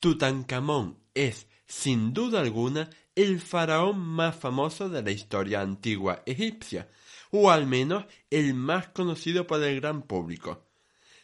[0.00, 6.88] Tutankamón es, sin duda alguna, el faraón más famoso de la historia antigua egipcia,
[7.32, 10.68] o al menos el más conocido por el gran público.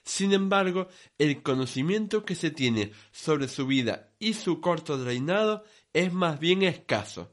[0.02, 6.12] Sin embargo, el conocimiento que se tiene sobre su vida y su corto reinado es
[6.12, 7.32] más bien escaso.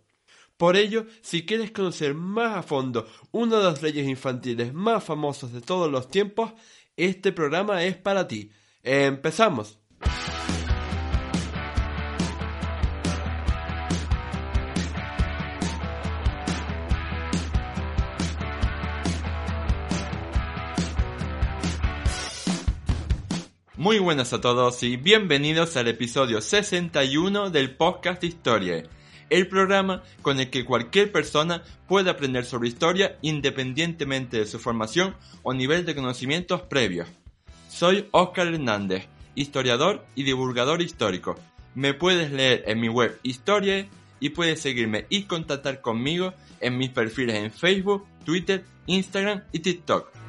[0.57, 5.51] Por ello, si quieres conocer más a fondo uno de los reyes infantiles más famosos
[5.51, 6.53] de todos los tiempos,
[6.95, 8.51] este programa es para ti.
[8.83, 9.80] ¡Empezamos!
[23.81, 28.83] Muy buenas a todos y bienvenidos al episodio 61 del podcast Historia,
[29.31, 35.15] el programa con el que cualquier persona puede aprender sobre historia independientemente de su formación
[35.41, 37.07] o nivel de conocimientos previos.
[37.69, 41.35] Soy Oscar Hernández, historiador y divulgador histórico.
[41.73, 46.91] Me puedes leer en mi web Historia y puedes seguirme y contactar conmigo en mis
[46.91, 50.20] perfiles en Facebook, Twitter, Instagram y TikTok.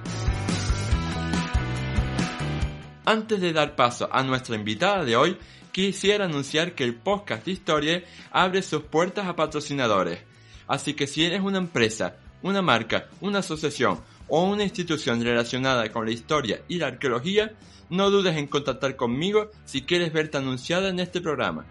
[3.05, 5.37] Antes de dar paso a nuestra invitada de hoy,
[5.73, 10.21] quisiera anunciar que el podcast de Historia abre sus puertas a patrocinadores.
[10.69, 16.07] Así que si eres una empresa, una marca, una asociación o una institución relacionada con
[16.07, 17.53] la historia y la arqueología,
[17.91, 21.67] no dudes en contactar conmigo si quieres verte anunciada en este programa.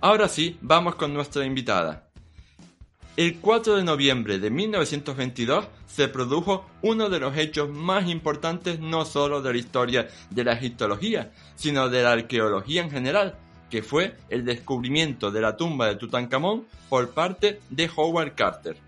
[0.00, 2.11] Ahora sí, vamos con nuestra invitada.
[3.14, 9.04] El 4 de noviembre de 1922 se produjo uno de los hechos más importantes no
[9.04, 13.36] solo de la historia de la egiptología, sino de la arqueología en general,
[13.68, 18.78] que fue el descubrimiento de la tumba de Tutankamón por parte de Howard Carter.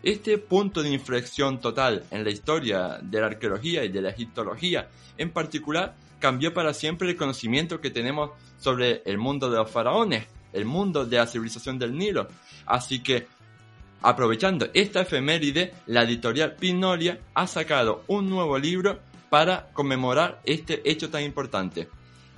[0.00, 4.88] Este punto de inflexión total en la historia de la arqueología y de la egiptología
[5.18, 10.28] en particular cambió para siempre el conocimiento que tenemos sobre el mundo de los faraones,
[10.52, 12.28] el mundo de la civilización del Nilo.
[12.64, 13.26] Así que
[14.06, 19.00] Aprovechando esta efeméride, la editorial Pinolia ha sacado un nuevo libro
[19.30, 21.88] para conmemorar este hecho tan importante.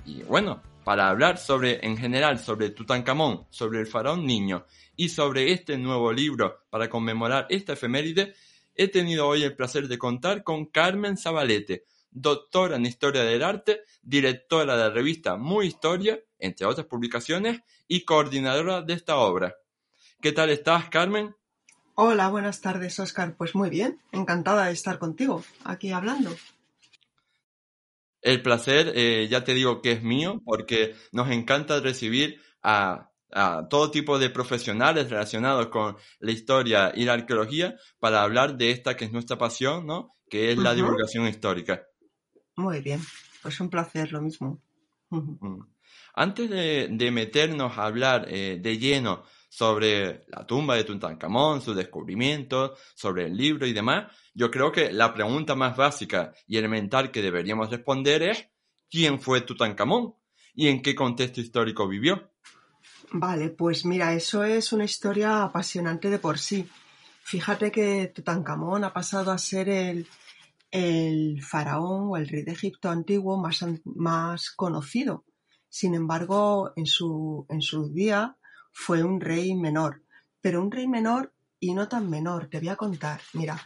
[0.03, 4.65] Y bueno, para hablar sobre, en general, sobre Tutankamón, sobre el faraón niño
[4.95, 8.33] y sobre este nuevo libro para conmemorar esta efeméride,
[8.73, 13.81] he tenido hoy el placer de contar con Carmen Zabalete, doctora en Historia del Arte,
[14.01, 19.55] directora de la revista Muy Historia, entre otras publicaciones, y coordinadora de esta obra.
[20.19, 21.35] ¿Qué tal estás, Carmen?
[22.01, 23.35] Hola, buenas tardes, Oscar.
[23.35, 26.33] Pues muy bien, encantada de estar contigo aquí hablando.
[28.21, 33.11] El placer, eh, ya te digo que es mío, porque nos encanta recibir a,
[33.69, 38.95] todo tipo de profesionales relacionados con la historia y la arqueología para hablar de esta
[38.95, 40.15] que es nuestra pasión, ¿no?
[40.29, 41.85] Que es la divulgación histórica.
[42.55, 43.01] Muy bien,
[43.41, 44.61] pues un placer, lo mismo.
[45.09, 45.63] Mm.
[46.13, 52.75] Antes de, meternos a hablar eh, de lleno sobre la tumba de Tutankamón, su descubrimiento,
[52.95, 57.21] sobre el libro y demás, yo creo que la pregunta más básica y elemental que
[57.21, 58.47] deberíamos responder es
[58.89, 60.15] ¿quién fue Tutankamón?
[60.53, 62.31] ¿Y en qué contexto histórico vivió?
[63.11, 66.69] Vale, pues mira, eso es una historia apasionante de por sí.
[67.23, 70.07] Fíjate que Tutankamón ha pasado a ser el,
[70.69, 75.25] el faraón o el rey de Egipto antiguo más, más conocido.
[75.67, 78.38] Sin embargo, en su, en su día
[78.79, 80.01] fue un rey menor,
[80.39, 83.19] pero un rey menor y no tan menor, te voy a contar.
[83.33, 83.61] Mira,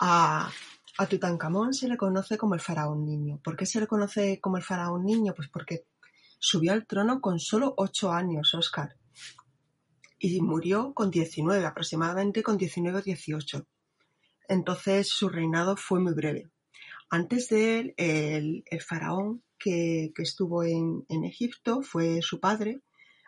[0.00, 0.50] a,
[0.98, 3.40] a Tutankamón se le conoce como el faraón niño.
[3.44, 5.34] ¿Por qué se le conoce como el faraón niño?
[5.36, 5.86] Pues porque
[6.40, 8.96] subió al trono con solo ocho años, Oscar.
[10.18, 13.66] Y murió con 19, aproximadamente con 19 o 18.
[14.48, 16.50] Entonces su reinado fue muy breve.
[17.08, 22.80] Antes de él, el, el faraón que, que estuvo en, en, Egipto fue su padre,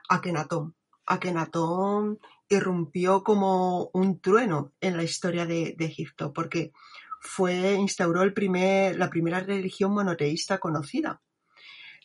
[0.09, 0.75] Akenatón.
[1.09, 2.19] Akenatón
[2.49, 6.73] irrumpió como un trueno en la historia de, Egipto, porque
[7.21, 11.21] fue, instauró el primer, la primera religión monoteísta conocida.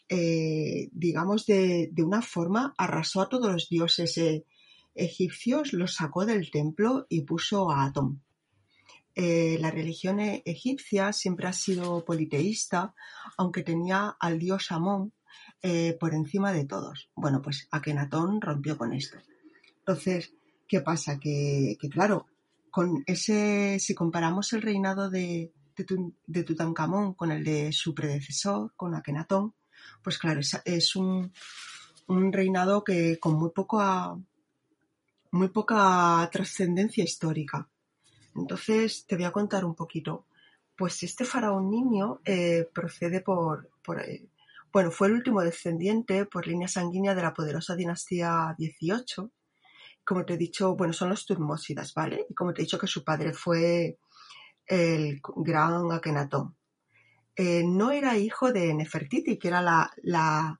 [0.09, 4.45] Eh, digamos, de, una forma arrasó a todos los dioses eh,
[4.95, 8.21] egipcios, los sacó del templo y puso a Atón.
[9.15, 12.93] eh, la religión e-, egipcia siempre ha sido politeísta,
[13.37, 15.13] aunque tenía al dios Amón
[15.61, 17.09] eh, por encima de todos.
[17.15, 19.17] Bueno, pues Akenatón rompió con esto.
[19.79, 20.33] Entonces,
[20.67, 21.19] ¿qué pasa?
[21.19, 22.27] Que, claro,
[22.71, 25.53] con ese, si comparamos el reinado de,
[26.25, 29.53] de, Tutankamón con el de su predecesor, con Akenatón,
[30.01, 31.31] pues claro, es, un,
[32.07, 34.15] un, reinado que con muy poca,
[35.31, 37.69] muy poca trascendencia histórica.
[38.35, 40.25] Entonces, te voy a contar un poquito.
[40.75, 43.69] Pues este faraón niño eh, procede por,
[44.05, 44.27] eh,
[44.73, 49.31] bueno, fue el último descendiente por línea sanguínea de la poderosa dinastía 18.
[50.03, 52.25] Como te he dicho, bueno, son los Turmósidas, ¿vale?
[52.29, 53.99] Y como te he dicho que su padre fue
[54.65, 56.57] el gran Akenatón.
[57.35, 60.59] Eh, no era hijo de Nefertiti, que era la, la,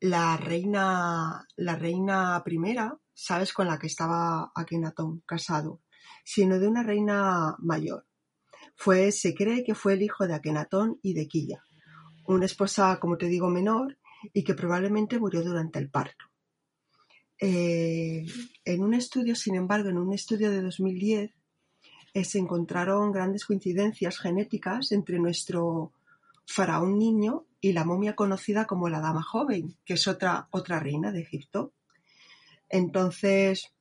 [0.00, 3.52] la, reina, la reina primera, ¿sabes?
[3.52, 5.80] Con la que estaba Akenatón casado
[6.26, 8.04] sino de una reina mayor.
[8.74, 11.62] Fue, se cree que fue el hijo de Akenatón y de Quilla,
[12.28, 13.98] una esposa, como te digo, menor
[14.32, 16.26] y que probablemente murió durante el parto.
[17.38, 18.24] Eh,
[18.64, 21.32] en un estudio, sin embargo, en un estudio de 2010,
[22.14, 25.92] eh, se encontraron grandes coincidencias genéticas entre nuestro
[26.46, 31.12] faraón niño y la momia conocida como la dama joven, que es otra, otra reina
[31.12, 31.72] de Egipto.
[32.68, 33.72] Entonces,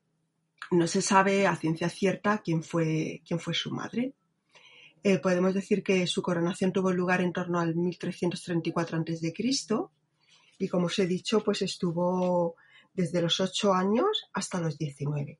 [0.72, 4.14] no se sabe a ciencia cierta quién fue, quién fue su madre.
[5.08, 9.34] Eh, podemos decir que su coronación tuvo lugar en torno al 1334 a.C.
[10.58, 12.56] y como os he dicho, pues estuvo
[12.92, 15.38] desde los 8 años hasta los 19.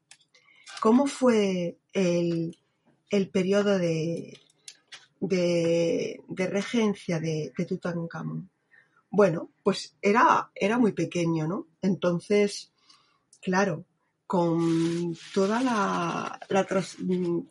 [0.82, 2.56] ¿Cómo fue el,
[3.34, 4.40] periodo de,
[5.20, 8.52] de, regencia de, de, Tutankamón?
[9.10, 11.70] Bueno, pues era, era muy pequeño, ¿no?
[11.82, 12.72] Entonces,
[13.42, 13.84] claro,
[14.28, 16.40] con toda la,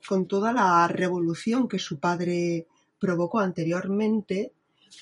[0.09, 2.67] con toda la revolución que su padre
[2.99, 4.53] provocó anteriormente,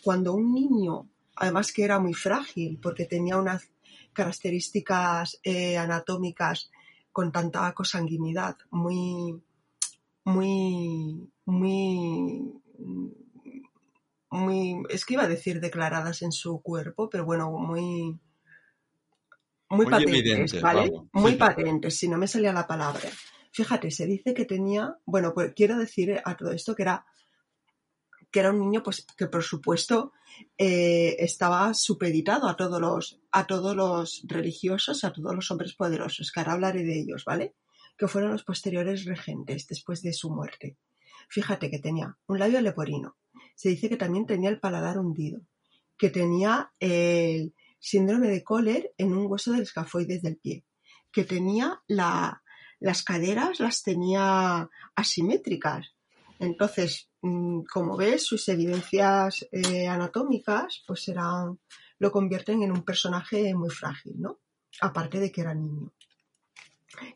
[0.02, 3.69] cuando un niño, además que era muy frágil, porque tenía unas
[4.12, 6.70] características eh, anatómicas
[7.10, 9.40] con tanta cosanguinidad, muy,
[10.24, 12.52] muy, muy,
[14.30, 18.19] muy, es que iba a decir declaradas en su cuerpo, pero bueno, muy,
[19.72, 20.92] muy, patentes, ¿vale?
[21.12, 23.08] Muy patentes, si no me salía la palabra.
[23.50, 27.04] Fíjate, se dice que tenía, bueno, pues quiero decir a todo esto que era
[28.30, 30.12] que era un niño pues que por supuesto
[30.56, 36.32] eh, estaba supeditado a todos los a todos los religiosos, a todos los hombres poderosos,
[36.32, 37.54] que ahora hablaré de ellos, ¿vale?
[37.96, 40.78] Que fueron los posteriores regentes después de su muerte.
[41.28, 43.16] Fíjate que tenía un labio leporino.
[43.54, 45.42] Se dice que también tenía el paladar hundido,
[45.98, 50.64] que tenía el, síndrome de Kohler en un hueso del escafoides del pie,
[51.11, 55.93] que tenía las caderas, las tenía asimétricas.
[56.38, 61.58] Entonces, mm, como ves, sus evidencias eh, anatómicas pues eran,
[61.99, 64.38] lo convierten en un personaje muy frágil, ¿no?
[64.81, 65.93] Aparte de que era niño.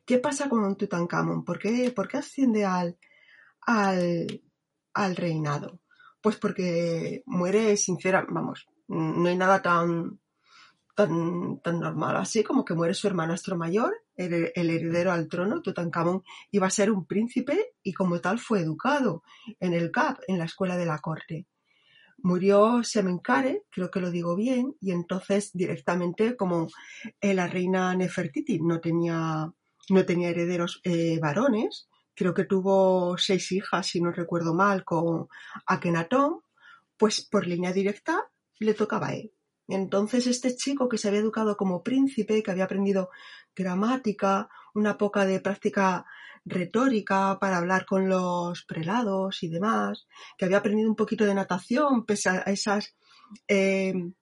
[0.05, 1.45] ¿Qué pasa con Tutankamón?
[1.45, 2.99] ¿Por qué, por qué asciende al,
[3.61, 4.43] al,
[4.95, 5.81] al reinado?
[6.21, 10.19] Pues porque muere sincera, vamos, no hay nada tan,
[10.97, 16.67] tan, normal así como que muere su hermanastro mayor, el, heredero al trono, Tutankamón iba
[16.67, 19.23] a ser un príncipe y como tal fue educado
[19.61, 21.47] en el CAP, en la escuela de la corte.
[22.19, 26.69] Murió Semenkare, creo que lo digo bien, y entonces directamente como
[27.21, 29.53] eh, la reina Nefertiti no tenía,
[29.91, 35.29] no tenía herederos eh, varones, creo que tuvo seis hijas, si no recuerdo mal, con
[35.67, 36.41] Akenatón,
[36.97, 38.25] pues por línea directa
[38.59, 39.36] le tocaba a él.
[39.69, 43.11] Entonces este chico que se había educado como príncipe, que había aprendido
[43.55, 46.07] gramática, una poca de práctica
[46.45, 50.07] retórica para hablar con los prelados y demás,
[50.39, 52.95] que había aprendido un poquito de natación pese a esas
[53.49, 54.13] eh,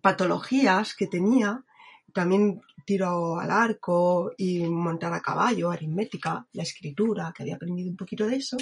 [0.00, 1.64] patologías que tenía,
[2.12, 7.96] también tiro al arco y montar a caballo, aritmética, la escritura, que había aprendido un
[7.96, 8.56] poquito de eso,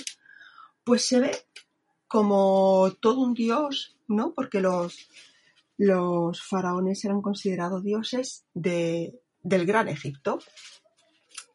[0.84, 1.30] pues se ve
[2.06, 4.34] como todo un dios, ¿no?
[4.34, 5.08] Porque los,
[5.80, 10.38] los faraones eran considerados dioses de, del Gran Egipto.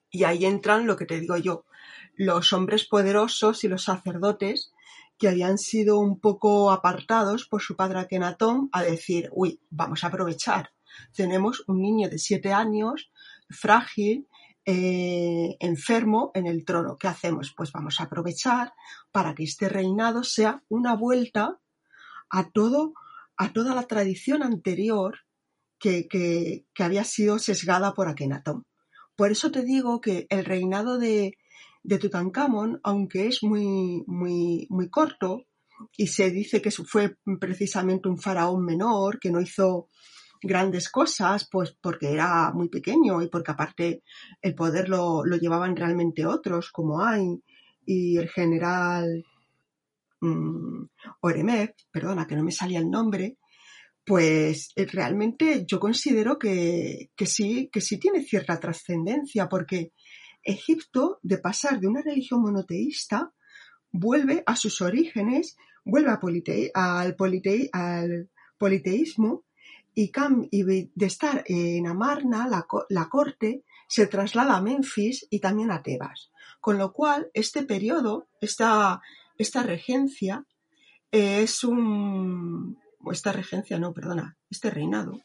[0.09, 1.65] Y ahí entran lo que te digo yo,
[2.15, 4.73] los hombres poderosos y los sacerdotes
[5.19, 10.07] que habían sido un poco apartados por su padre Akenatón a decir, uy, vamos a
[10.07, 10.71] aprovechar.
[11.15, 13.11] Tenemos un niño de siete años,
[13.51, 14.27] frágil,
[14.65, 16.97] eh, enfermo en el trono.
[16.97, 17.53] ¿Qué hacemos?
[17.55, 18.73] Pues vamos a aprovechar
[19.11, 21.59] para que este reinado sea una vuelta
[22.31, 22.95] a todo
[23.37, 25.19] a toda la tradición anterior
[25.79, 28.65] que, había sido sesgada por Akenatón.
[29.15, 31.37] Por eso te digo que el reinado de,
[31.83, 35.43] de Tutankamón, aunque es muy, muy, muy corto,
[35.97, 39.89] y se dice que fue precisamente un faraón menor, que no hizo
[40.41, 44.03] grandes cosas, pues porque era muy pequeño y porque aparte
[44.41, 47.41] el poder lo, llevaban realmente otros, como hay,
[47.85, 49.25] y el general
[50.21, 50.87] um,
[51.91, 53.37] perdona que no me salía el nombre,
[54.05, 59.93] pues eh, realmente yo considero que, que sí, que sí tiene cierta trascendencia, porque
[60.43, 63.33] Egipto, de pasar de una religión monoteísta,
[63.91, 67.15] vuelve a sus orígenes, vuelve al,
[67.73, 69.43] al politeísmo
[69.95, 70.11] y,
[70.63, 76.31] de estar en Amarna, la, corte, se traslada a Memphis y también a Tebas.
[76.59, 79.01] Con lo cual, este periodo, esta,
[79.37, 80.45] esta regencia,
[81.11, 82.77] es un...
[83.11, 85.21] Esta regencia, no, perdona, este reinado.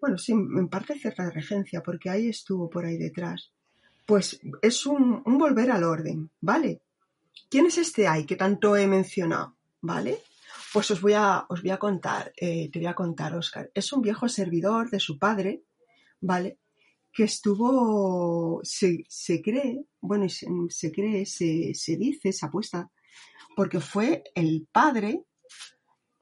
[0.00, 3.52] bueno, sí, en parte cierta regencia, porque ahí estuvo por ahí detrás.
[4.06, 6.80] Pues es un, un volver al orden, ¿vale?
[7.50, 9.56] ¿Quién es este Ay que tanto he mencionado?
[9.82, 10.18] ¿Vale?
[10.72, 13.70] Pues os voy a, os voy a contar, eh, te voy a contar, Oscar.
[13.74, 15.64] Es un viejo servidor de su padre,
[16.20, 16.58] ¿vale?
[17.12, 19.04] Que estuvo, se,
[19.42, 22.88] cree, bueno, se, cree, se, se dice, se apuesta,
[23.56, 25.24] porque fue el padre,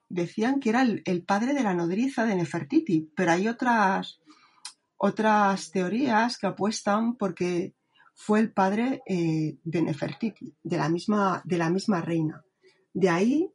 [0.08, 4.20] decían que era el, padre de la nodriza de Nefertiti, pero hay otras,
[4.96, 7.74] otras teorías que apuestan porque
[8.14, 12.44] fue el padre eh, de Nefertiti, de la misma, de la misma reina.
[12.92, 13.52] De ahí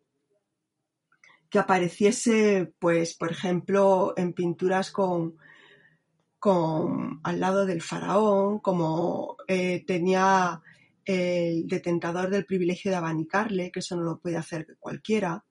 [1.54, 5.38] que apareciese, pues, por ejemplo, en pinturas con,
[6.40, 10.64] con al lado del faraón, como eh, tenía
[11.06, 15.44] el detentador del privilegio de abanicarle, que eso no lo puede hacer cualquiera,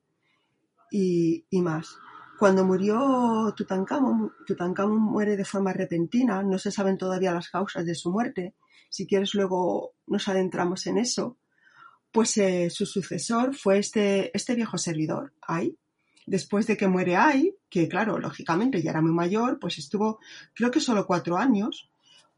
[0.91, 1.97] y, y más.
[2.39, 7.95] Cuando murió Tutankamón, Tutankamón muere de forma repentina, no se saben todavía las causas de
[7.95, 8.55] su muerte,
[8.89, 11.37] si quieres luego nos adentramos en eso,
[12.11, 15.77] pues eh, su sucesor fue este, este viejo servidor, Ay.
[16.25, 20.19] Después de que muere Ay, que claro, lógicamente ya era muy mayor, pues estuvo
[20.53, 21.89] creo que solo cuatro años,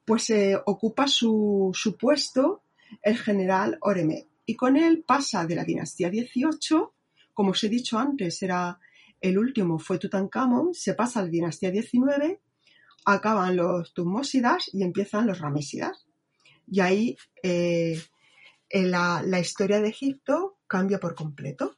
[0.06, 2.64] pues eh, ocupa su, su, puesto
[3.02, 4.28] el general Oreme.
[4.46, 6.94] Y con él pasa de la dinastía 18,
[7.34, 8.80] como os he dicho antes, era
[9.22, 12.42] el último fue Tutankamón, se pasa a la dinastía 19,
[13.06, 16.06] acaban los Tutmósidas y empiezan los Ramesidas.
[16.68, 18.02] Y ahí eh,
[18.72, 21.78] la, historia de Egipto cambia por completo.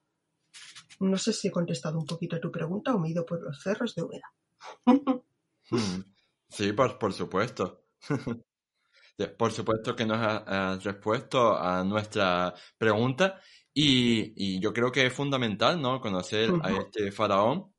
[1.00, 3.42] No sé si he contestado un poquito a tu pregunta o me he ido por
[3.42, 4.34] los cerros de Úbeda.
[5.70, 6.00] Hmm.
[6.48, 7.84] Sí, por, por supuesto.
[9.38, 13.40] Por supuesto que nos has respuesto a nuestra pregunta
[13.74, 16.02] y, yo creo que es fundamental, ¿no?
[16.02, 17.74] Conocer a este faraón,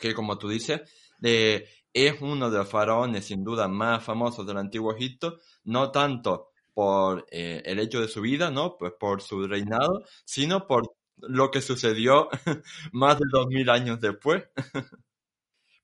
[0.00, 0.82] que como tú dices,
[1.18, 6.50] de, es uno de los faraones sin duda más famosos del antiguo Egipto, no tanto
[6.74, 8.76] por eh, el hecho de su vida, ¿no?
[8.78, 12.28] Pues por su reinado, sino por lo que sucedió
[12.92, 14.44] más de dos mil años después.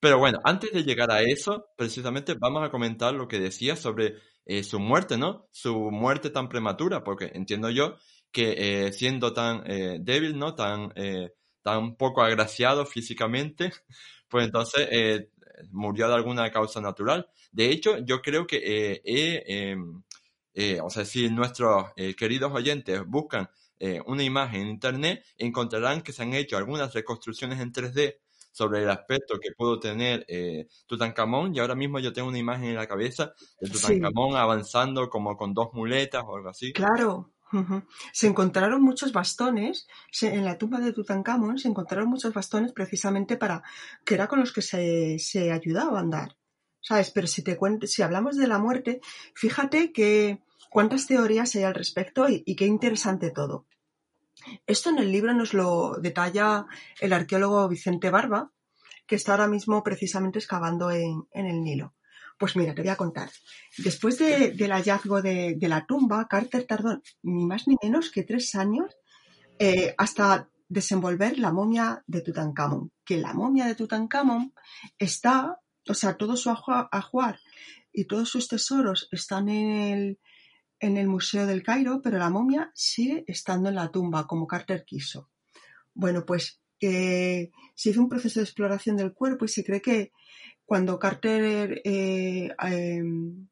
[0.01, 4.17] Pero bueno, antes de llegar a eso, precisamente vamos a comentar lo que decía sobre
[4.47, 5.49] eh, su muerte, ¿no?
[5.53, 7.97] Su muerte tan prematura, porque entiendo yo
[8.33, 9.63] que eh, siendo tan
[10.05, 10.55] débil, ¿no?
[10.55, 10.93] Tan,
[11.63, 13.73] tan poco agraciado físicamente,
[14.29, 15.29] pues entonces
[15.71, 17.29] murió de alguna causa natural.
[17.53, 19.03] De hecho, yo creo que, eh,
[19.47, 20.03] em,
[20.55, 23.49] eh, o sea, si nuestros eh, queridos oyentes buscan
[24.07, 28.17] una imagen en internet, encontrarán que se han hecho algunas reconstrucciones en 3D
[28.55, 30.25] sobre el aspecto que pudo tener
[30.87, 35.37] Tutankamón y ahora mismo yo tengo una imagen en la cabeza de Tutankamón avanzando como
[35.37, 36.73] con dos muletas o algo así.
[36.73, 37.35] Claro,
[38.13, 39.87] se encontraron muchos bastones,
[40.23, 43.63] en la tumba de Tutankamón se encontraron muchos bastones precisamente para,
[44.05, 46.37] que era con los que se, ayudaba a andar,
[46.81, 47.11] ¿sabes?
[47.11, 49.01] Pero si te si hablamos de la muerte,
[49.35, 53.67] fíjate que cuántas teorías hay al respecto y, qué interesante todo.
[54.67, 56.67] Esto en el libro nos lo detalla
[57.01, 58.53] el arqueólogo Vicente Barba,
[59.07, 61.95] que está ahora mismo precisamente excavando en el Nilo.
[62.39, 63.31] Pues mira, te voy a contar.
[63.79, 68.97] Después del hallazgo de, la tumba, Carter tardó ni más ni menos que tres años
[69.59, 72.91] eh, hasta desenvolver la momia de Tutankamón.
[73.05, 74.53] Que la momia de Tutankamón
[74.99, 77.39] está, o sea, todo su ajuar
[77.93, 80.19] y todos sus tesoros están en el,
[80.85, 84.85] en el Museo del Cairo, pero la momia sigue estando en la tumba, como Carter
[84.85, 85.31] quiso.
[85.95, 90.13] Bueno, pues eh, se hizo un proceso de exploración del cuerpo y se cree que
[90.67, 93.49] cuando Carter eh, em,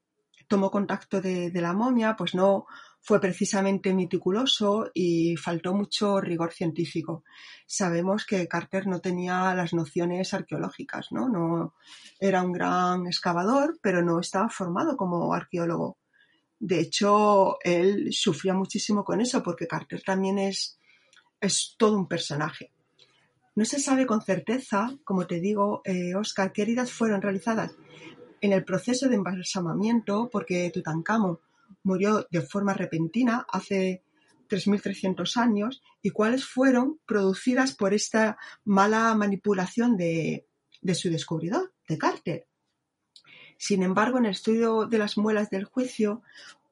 [0.47, 2.67] tomó contacto de, la momia, pues no
[3.01, 7.25] fue precisamente meticuloso y faltó mucho rigor científico.
[7.67, 11.29] Sabemos que Carter no tenía las nociones arqueológicas, ¿no?
[11.29, 11.75] no
[12.21, 16.02] era un gran excavador, pero no estaba formado como arqueólogo.
[16.65, 20.79] De hecho, él sufría muchísimo con eso porque Carter también es,
[21.41, 22.71] es todo un personaje.
[23.57, 27.73] No se sabe con certeza, como te digo, eh, Oscar, qué heridas fueron realizadas
[28.41, 31.41] en el proceso de embalsamamiento porque Tutankamón
[31.83, 34.05] murió de forma repentina hace
[34.49, 40.47] 3.300 años y cuáles fueron producidas por esta mala manipulación de,
[40.95, 42.47] su descubridor, de Carter.
[43.63, 46.23] Sin embargo, en el estudio de las muelas del juicio,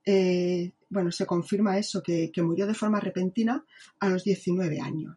[0.04, 3.64] eh, bueno, se confirma eso, que, murió de forma repentina
[4.00, 5.14] a los 19 años.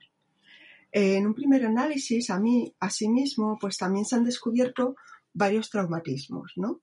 [0.92, 4.96] En un primer análisis, a mí, asimismo, pues también se han descubierto
[5.34, 6.80] varios traumatismos, ¿no?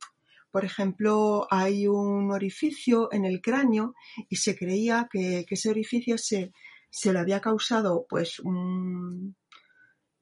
[0.50, 3.94] Por ejemplo, hay un orificio en el cráneo
[4.28, 6.52] y se creía que, ese orificio se,
[6.90, 9.37] se lo había causado, pues, un,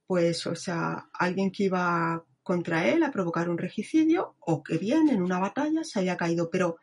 [0.06, 5.10] pues, o sea, alguien que iba contra él a provocar un regicidio o que bien
[5.10, 6.48] en una batalla se había caído.
[6.48, 6.78] Pero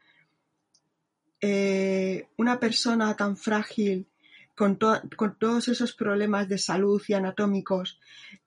[1.41, 4.05] eh, una persona tan frágil
[4.53, 4.77] con,
[5.17, 7.99] con, todos esos problemas de salud y anatómicos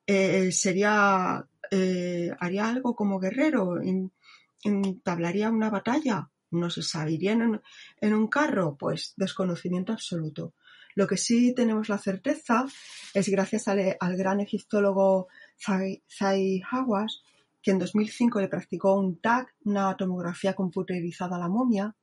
[0.06, 3.80] eh, sería eh, haría algo como guerrero
[4.62, 10.54] entablaría una batalla, no se sabiría en, un carro, pues desconocimiento absoluto.
[10.94, 12.64] Lo que sí tenemos la certeza
[13.12, 15.26] es gracias al, gran egiptólogo
[15.58, 17.22] Zai Hawass,
[17.62, 21.96] que en 2005 le practicó un TAC, una tomografía computerizada a la momia,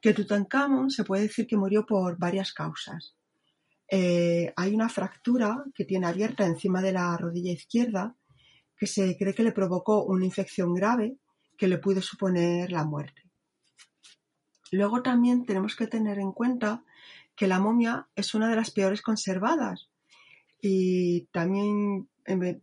[0.00, 3.16] que Tutankamón se puede decir que murió por varias causas.
[3.90, 8.16] Eh, hay una fractura que tiene abierta encima de la rodilla izquierda
[8.76, 11.18] que se cree que le provocó una infección grave
[11.56, 13.22] que le pudo suponer la muerte.
[14.72, 16.84] Luego también tenemos que tener en cuenta
[17.34, 19.88] que la momia es una de las peores conservadas
[20.60, 22.60] y también em,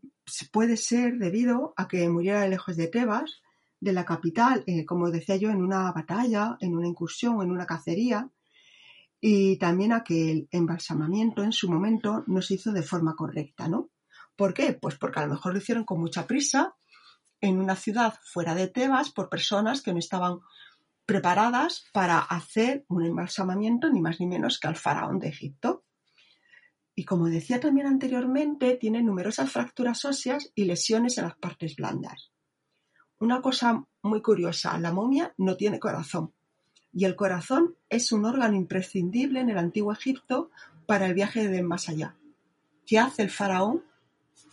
[0.51, 3.41] puede ser debido a que muriera lejos de Tebas,
[3.79, 7.65] de la capital, eh, como decía yo, en una batalla, en una incursión, en una
[7.65, 8.29] cacería,
[9.19, 13.67] y también a que el embalsamamiento en su momento no se hizo de forma correcta,
[13.67, 13.89] ¿no?
[14.35, 14.73] ¿Por qué?
[14.73, 16.75] Pues porque a lo mejor lo hicieron con mucha prisa
[17.39, 20.39] en una ciudad fuera de Tebas por personas que no estaban
[21.05, 25.83] preparadas para hacer un embalsamamiento ni más ni menos que al faraón de Egipto.
[26.95, 32.31] Y como decía también anteriormente, tiene numerosas fracturas óseas y lesiones en las partes blandas.
[33.19, 36.33] Una cosa muy curiosa, la momia no tiene corazón
[36.93, 40.51] y el corazón es un órgano imprescindible en el antiguo Egipto
[40.85, 42.15] para el viaje de más allá.
[42.85, 43.83] ¿Qué hace el faraón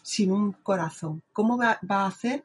[0.03, 1.22] sin un corazón?
[1.33, 2.44] ¿Cómo va, a hacer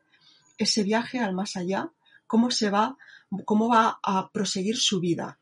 [0.58, 1.92] ese viaje al más allá,
[2.28, 2.98] cómo se va,
[3.46, 5.40] cómo va a proseguir su vida.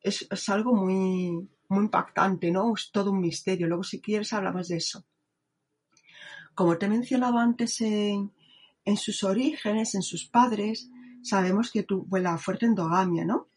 [0.00, 2.74] Es, algo muy, muy impactante, ¿no?
[2.74, 3.66] Es todo un misterio.
[3.66, 5.04] Luego, si quieres, hablamos de eso.
[6.54, 8.32] Como te he mencionado antes en,
[8.96, 10.90] sus orígenes, en sus padres,
[11.22, 13.48] sabemos que tuvo la fuerte endogamia, ¿no?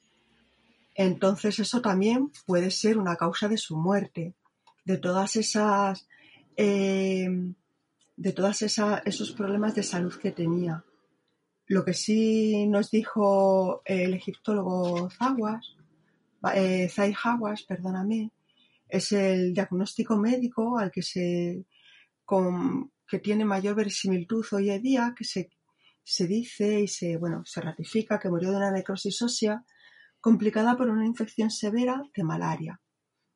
[0.93, 4.35] Entonces eso también puede ser una causa de su muerte,
[4.83, 6.07] de todas esas,
[6.57, 7.27] eh,
[8.17, 10.83] de todos esos problemas de salud que tenía.
[11.67, 15.75] Lo que sí nos dijo el egiptólogo Zawas,
[16.55, 18.31] eh, Zay Hawass, perdóname,
[18.87, 21.65] es el diagnóstico médico al que se
[23.07, 25.49] que tiene mayor verisimilitud hoy en día, que se,
[26.01, 29.65] se dice y se, bueno, se ratifica que murió de una necrosis ósea
[30.21, 32.79] complicada por una infección severa de malaria.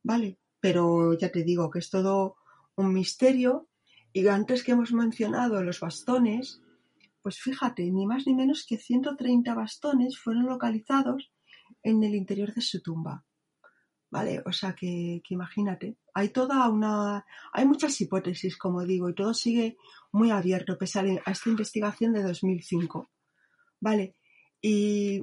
[0.02, 0.40] ¿Vale?
[0.62, 2.38] Pero ya te digo que es todo
[2.76, 3.68] un misterio
[4.14, 6.62] y antes que hemos mencionado los bastones,
[7.22, 11.34] pues fíjate, ni más ni menos que 130 bastones fueron localizados
[11.86, 13.24] en el interior de su tumba.
[14.10, 14.42] ¿Vale?
[14.46, 17.26] O sea que, imagínate, hay toda una.
[17.54, 19.78] Hay muchas hipótesis, como digo, y todo sigue
[20.12, 23.10] muy abierto, pese a, esta investigación de 2005.
[23.82, 24.16] ¿Vale?
[24.62, 25.18] Y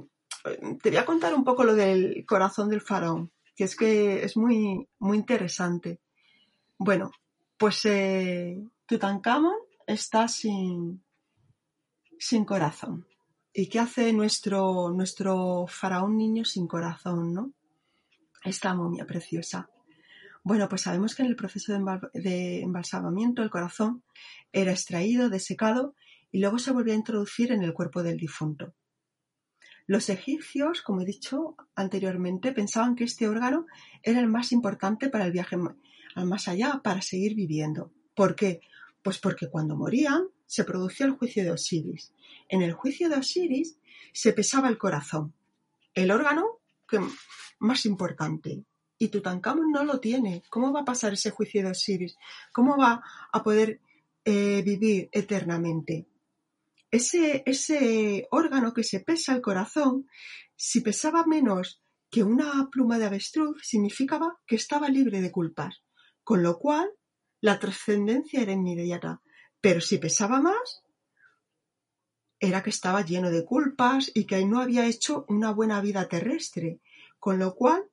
[0.45, 4.23] eh, te voy a contar un poco lo del corazón del faraón, que es que
[4.23, 6.01] es muy, muy interesante.
[6.77, 7.11] Bueno,
[7.57, 9.55] pues eh, Tutankamón
[9.87, 11.03] está sin,
[12.19, 13.07] sin corazón.
[13.53, 17.53] ¿Y qué hace nuestro, nuestro faraón niño sin corazón, no?
[18.43, 19.69] Esta momia preciosa.
[20.43, 21.71] Bueno, pues sabemos que en el proceso
[22.13, 24.03] de, embalsamamiento el corazón
[24.51, 25.95] era extraído, desecado
[26.31, 28.73] y luego se volvía a introducir en el cuerpo del difunto.
[29.85, 33.67] Los egipcios, como he dicho anteriormente, pensaban que este órgano
[34.01, 35.57] era el más importante para el viaje
[36.15, 37.91] al más allá, para seguir viviendo.
[38.15, 38.61] ¿Por qué?
[39.03, 42.13] Pues porque cuando morían se producía el juicio de Osiris.
[42.47, 43.77] En el juicio de Osiris
[44.13, 45.33] se pesaba el corazón,
[45.93, 46.59] el órgano
[47.59, 48.63] más importante.
[48.97, 50.43] Y Tutankamón no lo tiene.
[50.49, 52.15] ¿Cómo va a pasar ese juicio de Osiris?
[52.51, 53.81] ¿Cómo va a poder
[54.23, 56.07] eh, vivir eternamente?
[56.91, 60.07] Ese, ese órgano que se pesa el corazón,
[60.55, 65.81] si pesaba menos que una pluma de avestruz significaba que estaba libre de culpas,
[66.23, 66.91] con lo cual
[67.43, 69.21] la trascendencia era inmediata,
[69.59, 70.81] pero si pesaba más,
[72.39, 76.79] era que estaba lleno de culpas y que no había hecho una buena vida terrestre,
[77.19, 77.83] con lo cual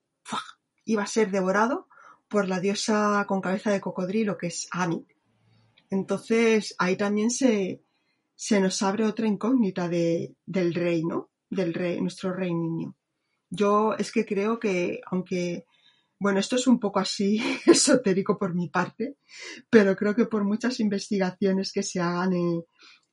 [0.84, 1.88] iba a ser devorado
[2.28, 5.04] por la diosa con cabeza de cocodrilo que es Ami.
[5.90, 7.82] Entonces ahí también se,
[8.36, 11.30] se nos abre otra incógnita de, del rey, ¿no?
[11.48, 12.94] Del rey, nuestro rey niño.
[13.48, 15.66] Yo es que creo que, aunque,
[16.20, 19.16] bueno, esto es un poco así esotérico por mi parte,
[19.70, 22.62] pero creo que por muchas investigaciones que se hagan, eh,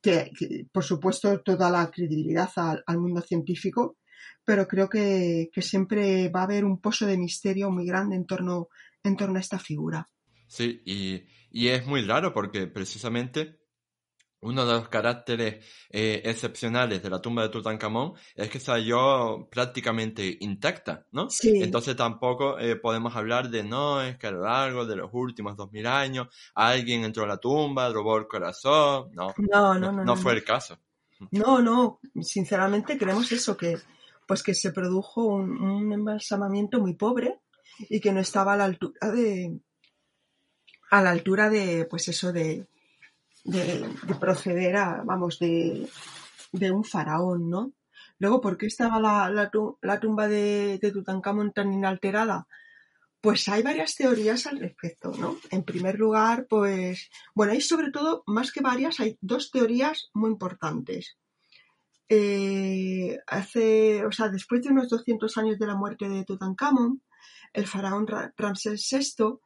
[0.01, 3.97] que, por supuesto toda la credibilidad al, mundo científico,
[4.43, 8.25] pero creo que, que, siempre va a haber un pozo de misterio muy grande en
[8.25, 8.67] torno,
[9.03, 10.07] en torno a esta figura.
[10.47, 13.59] Sí, y, y es muy raro porque precisamente
[14.41, 20.37] uno de los caracteres eh, excepcionales de la tumba de Tutankamón es que salió prácticamente
[20.41, 21.29] intacta, ¿no?
[21.29, 21.61] Sí.
[21.61, 25.57] Entonces tampoco eh, podemos hablar de no, es que a lo largo de los últimos
[25.57, 30.03] dos mil años alguien entró a la tumba, robó el corazón, no, no, no, no,
[30.03, 30.77] no, fue el caso.
[31.31, 33.77] No, no, sinceramente creemos eso, que
[34.27, 37.39] pues que se produjo un, un embalsamamiento muy pobre
[37.89, 39.59] y que no estaba a la altura de,
[40.91, 42.67] a la altura de, pues eso, de,
[43.47, 45.89] de, proceder a, vamos, de,
[46.51, 47.73] de, un faraón, ¿no?
[48.19, 52.47] Luego, ¿por qué estaba la, la, tumba de, de, Tutankamón tan inalterada?
[53.21, 55.37] Pues hay varias teorías al respecto, ¿no?
[55.49, 60.31] En primer lugar, pues, bueno, hay sobre todo, más que varias, hay dos teorías muy
[60.31, 61.17] importantes.
[62.09, 67.01] Eh, hace, o sea, después de unos 200 años de la muerte de Tutankamón,
[67.53, 68.07] el faraón
[68.37, 69.39] Ramsés VI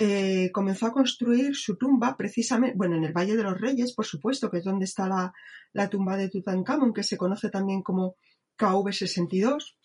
[0.00, 4.06] eh, comenzó a construir su tumba precisamente, bueno, en el Valle de los Reyes, por
[4.06, 5.32] supuesto, que es donde está la,
[5.72, 8.16] la tumba de Tutankamón, que se conoce también como
[8.58, 9.76] KV62.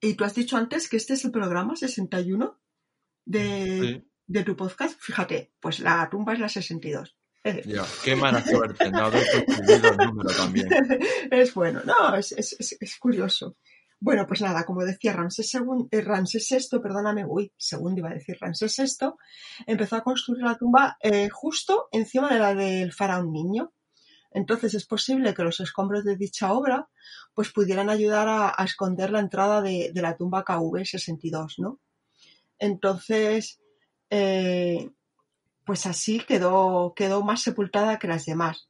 [0.00, 2.60] Y tú has dicho antes que este es el programa 61
[3.24, 4.98] de, de tu podcast.
[5.00, 7.16] Fíjate, pues la tumba es la 62.
[7.64, 10.68] Ya, qué mala suerte, no el número también.
[11.30, 13.56] es bueno, no, es, es, es curioso.
[14.02, 18.38] Bueno, pues nada, como decía Ramsés, II, eh, VI, perdóname, uy, segundo iba a decir
[18.40, 19.10] Ramsés VI,
[19.66, 23.72] empezó a construir la tumba eh, justo encima de la del faraón niño.
[24.30, 26.88] Entonces es posible que los escombros de dicha obra
[27.34, 31.78] pues pudieran ayudar a, esconder la entrada de, la tumba KV62, ¿no?
[32.58, 33.60] Entonces,
[34.08, 34.90] eh,
[35.66, 38.69] pues así quedó, quedó más sepultada que las demás.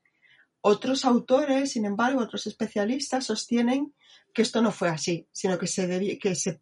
[0.63, 3.95] Otros autores, sin embargo, otros especialistas sostienen
[4.35, 6.61] que esto no fue así, sino que se, que se,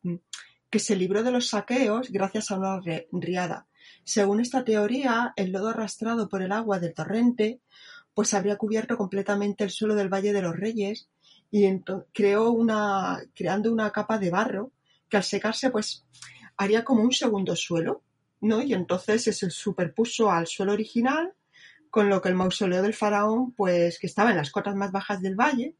[0.71, 2.81] que se libró de los saqueos gracias a una
[3.13, 3.67] riada.
[4.05, 7.61] Según esta teoría, el lodo arrastrado por el agua del torrente
[8.19, 11.09] pues habría cubierto completamente el suelo del Valle de los Reyes
[11.53, 11.69] y
[12.13, 14.73] creó una, creando una capa de barro
[15.09, 16.05] que al secarse pues
[16.57, 18.03] haría como un segundo suelo,
[18.41, 18.61] ¿no?
[18.61, 21.33] Y entonces se superpuso al suelo original,
[21.91, 25.21] con lo que el mausoleo del faraón, pues que estaba en las cotas más bajas
[25.21, 25.75] del valle,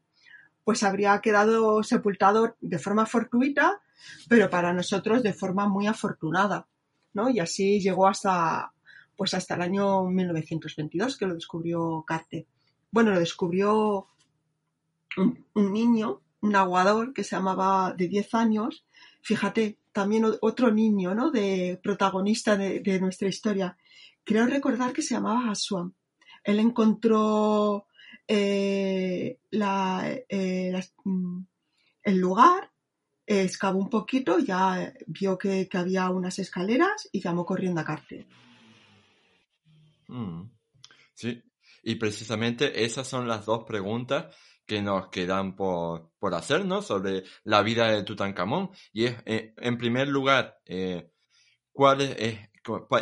[0.63, 3.81] pues habría quedado sepultado de forma fortuita,
[4.27, 6.67] pero para nosotros de forma muy afortunada,
[7.13, 7.29] ¿no?
[7.29, 8.71] Y así llegó hasta,
[9.15, 12.45] pues hasta el año 1922 que lo descubrió Carter.
[12.91, 14.07] Bueno, lo descubrió
[15.17, 18.85] un, niño, un aguador que se llamaba de 10 años,
[19.21, 21.31] fíjate, también otro niño, ¿no?
[21.31, 23.77] De protagonista de, nuestra historia.
[24.23, 25.93] Creo recordar que se llamaba Aswan.
[26.43, 27.87] Él encontró
[28.27, 31.41] eh, eh, mm,
[32.03, 32.71] el lugar,
[33.25, 38.25] excavó un poquito, ya vio que, había unas escaleras y llamó corriendo a Carter.
[40.07, 40.43] Mm.
[41.13, 41.43] Sí,
[41.83, 47.63] y precisamente esas son las dos preguntas que nos quedan por, por hacernos sobre la
[47.63, 48.69] vida de Tutankamón.
[48.93, 50.59] Y es, eh, en primer lugar,
[51.71, 52.48] ¿cuál es,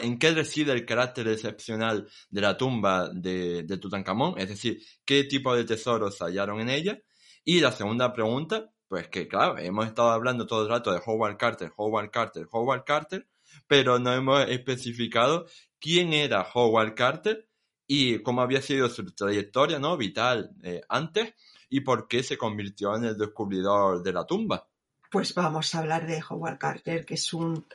[0.01, 5.55] en qué reside el carácter excepcional de la tumba de, Tutankamón, es decir, qué tipo
[5.55, 6.99] de tesoros hallaron en ella.
[7.43, 11.37] Y la segunda pregunta, pues que claro, hemos estado hablando todo el rato de Howard
[11.37, 13.27] Carter, Howard Carter, Howard Carter,
[13.67, 15.45] pero no hemos especificado
[15.79, 17.47] quién era Howard Carter
[17.87, 19.95] y cómo había sido su trayectoria ¿no?
[19.97, 21.33] vital eh, antes
[21.69, 24.67] y por qué se convirtió en el descubridor de la tumba.
[25.09, 27.65] Pues vamos a hablar de Howard Carter, que es un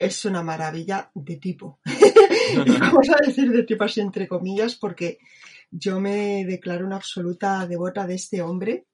[0.00, 1.78] es una maravilla de tipo.
[2.80, 5.18] Vamos a decir de tipo así entre comillas, porque
[5.70, 8.86] yo me declaro una absoluta devota de este hombre,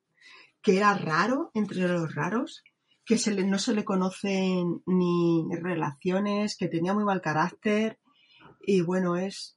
[0.60, 2.64] que era raro entre los raros,
[3.04, 8.00] que se le, no se le conocen ni relaciones, que tenía muy mal carácter
[8.60, 9.56] y bueno, es,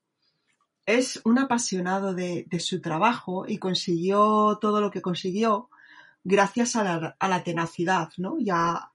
[0.86, 5.70] es un apasionado de, su trabajo y consiguió todo lo que consiguió
[6.24, 8.38] gracias a la, a la tenacidad, ¿no?
[8.38, 8.92] Y a,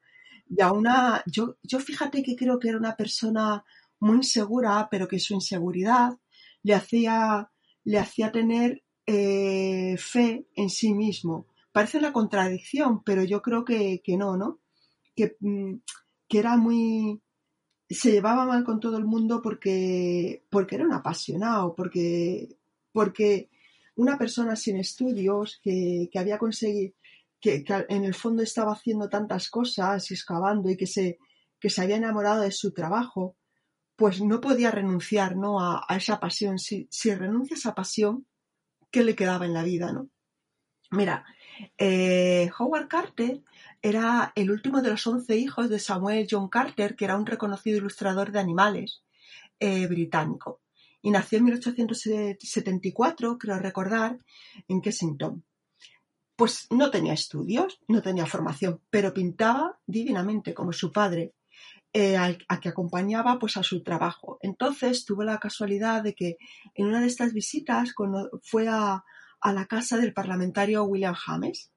[0.56, 3.64] y a una, yo, yo fíjate que creo que era una persona
[3.98, 6.16] muy insegura, pero que su inseguridad
[6.62, 7.50] le hacía,
[7.82, 11.48] le hacía tener eh, fe en sí mismo.
[11.72, 14.60] Parece una contradicción, pero yo creo que, no, ¿no?
[15.16, 15.74] Que, mm,
[16.28, 17.20] que, era muy...
[17.90, 22.56] se llevaba mal con todo el mundo porque, porque era un apasionado, porque,
[22.92, 23.50] porque
[23.96, 26.94] una persona sin estudios que, que había conseguido,
[27.44, 31.18] que, en el fondo estaba haciendo tantas cosas y excavando y que se,
[31.60, 33.36] que se había enamorado de su trabajo,
[33.96, 35.60] pues no podía renunciar ¿no?
[35.60, 36.58] a, esa pasión.
[36.58, 38.26] Si, si, renuncia a esa pasión,
[38.90, 39.92] ¿qué le quedaba en la vida?
[39.92, 40.08] ¿no?
[40.90, 41.26] Mira,
[41.76, 43.42] eh, Howard Carter
[43.82, 47.76] era el último de los once hijos de Samuel John Carter, que era un reconocido
[47.76, 49.04] ilustrador de animales
[49.60, 50.62] eh, británico
[51.04, 54.18] y nació en 1874, creo recordar,
[54.66, 55.44] en Kensington.
[56.36, 61.34] Pues no tenía estudios, no tenía formación, pero pintaba divinamente como su padre,
[61.92, 64.38] eh, a, que acompañaba pues a su trabajo.
[64.42, 66.36] Entonces tuvo la casualidad de que
[66.74, 67.94] en una de estas visitas
[68.42, 69.04] fue a,
[69.44, 71.70] la casa del parlamentario William James,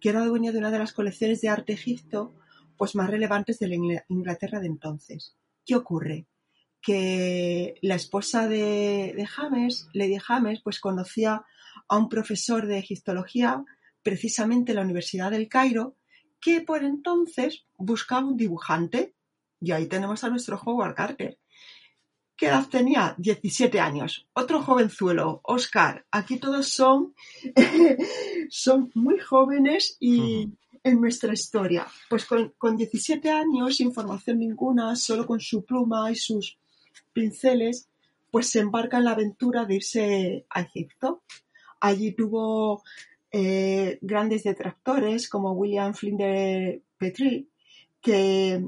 [0.00, 2.34] que era dueño de una de las colecciones de arte egipto
[2.76, 5.36] pues más relevantes de la Inglaterra de entonces.
[5.66, 6.26] ¿Qué ocurre?
[6.82, 11.44] que la esposa de, James, Lady James, pues conocía
[11.88, 13.64] a un profesor de egiptología
[14.02, 15.96] precisamente en la Universidad del Cairo,
[16.40, 19.14] que por entonces buscaba un dibujante.
[19.60, 21.38] Y ahí tenemos a nuestro Howard Carter.
[22.36, 23.14] ¿Qué edad tenía?
[23.18, 24.26] 17 años.
[24.32, 26.06] Otro jovenzuelo, Oscar.
[26.10, 27.14] Aquí todos son,
[28.48, 30.48] son muy jóvenes y
[30.82, 31.86] en nuestra historia.
[32.08, 36.56] Pues con, con 17 años, sin formación ninguna, solo con su pluma y sus
[37.12, 37.88] pinceles,
[38.30, 41.22] pues se embarca en la aventura de irse a Egipto.
[41.80, 42.82] Allí tuvo
[43.32, 47.46] eh, grandes detractores como William Flinders Petrie,
[48.00, 48.64] que,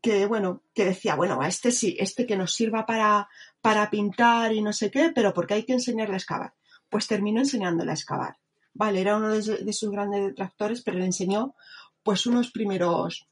[0.00, 3.28] que, bueno, que decía, bueno, a este sí, este que nos sirva para,
[3.60, 6.54] para pintar y no sé qué, pero porque hay que enseñarle a excavar.
[6.88, 8.36] Pues terminó enseñándole a excavar.
[8.72, 11.54] Vale, era uno de, sus grandes detractores, pero le enseñó
[12.02, 13.28] pues unos primeros,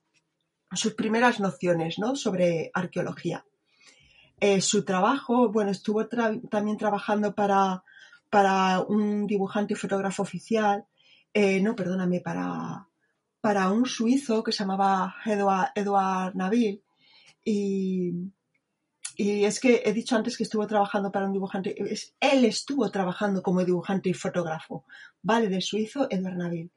[0.72, 2.16] sus primeras nociones, ¿no?
[2.16, 3.44] Sobre arqueología.
[4.40, 7.82] Eh, su trabajo, bueno, estuvo también trabajando para,
[8.30, 10.86] para un dibujante y fotógrafo oficial,
[11.32, 12.88] eh, no, perdóname, para,
[13.40, 16.82] para un suizo que se llamaba Edouard, Edouard Nabil.
[17.44, 18.12] Y,
[19.16, 21.74] y, es que he dicho antes que estuvo trabajando para un dibujante,
[22.20, 24.84] él estuvo trabajando como dibujante y fotógrafo,
[25.22, 25.48] ¿vale?
[25.48, 26.70] Del suizo Edouard Nabil.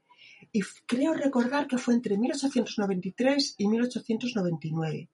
[0.51, 5.09] Y creo recordar que fue entre 1893 y 1899.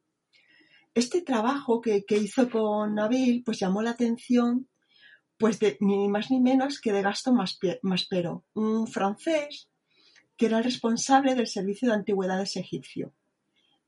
[0.93, 4.67] Este trabajo que, hizo con Nabil pues llamó la atención
[5.37, 7.37] pues de ni más ni menos que de Gaston
[7.81, 9.69] Maspero, un francés
[10.35, 13.11] que era el responsable del servicio de antigüedades egipcio.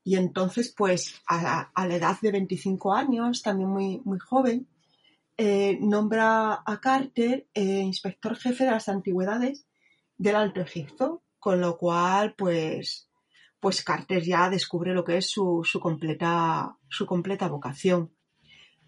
[0.02, 4.66] Y entonces, pues a la, edad de 25 años, también muy, muy joven,
[5.36, 9.66] eh, nombra a Carter eh, inspector jefe de las antigüedades
[10.18, 13.08] del Alto Egipto, con lo cual, pues,
[13.58, 18.10] pues Carter ya descubre lo que es su, completa, su completa vocación.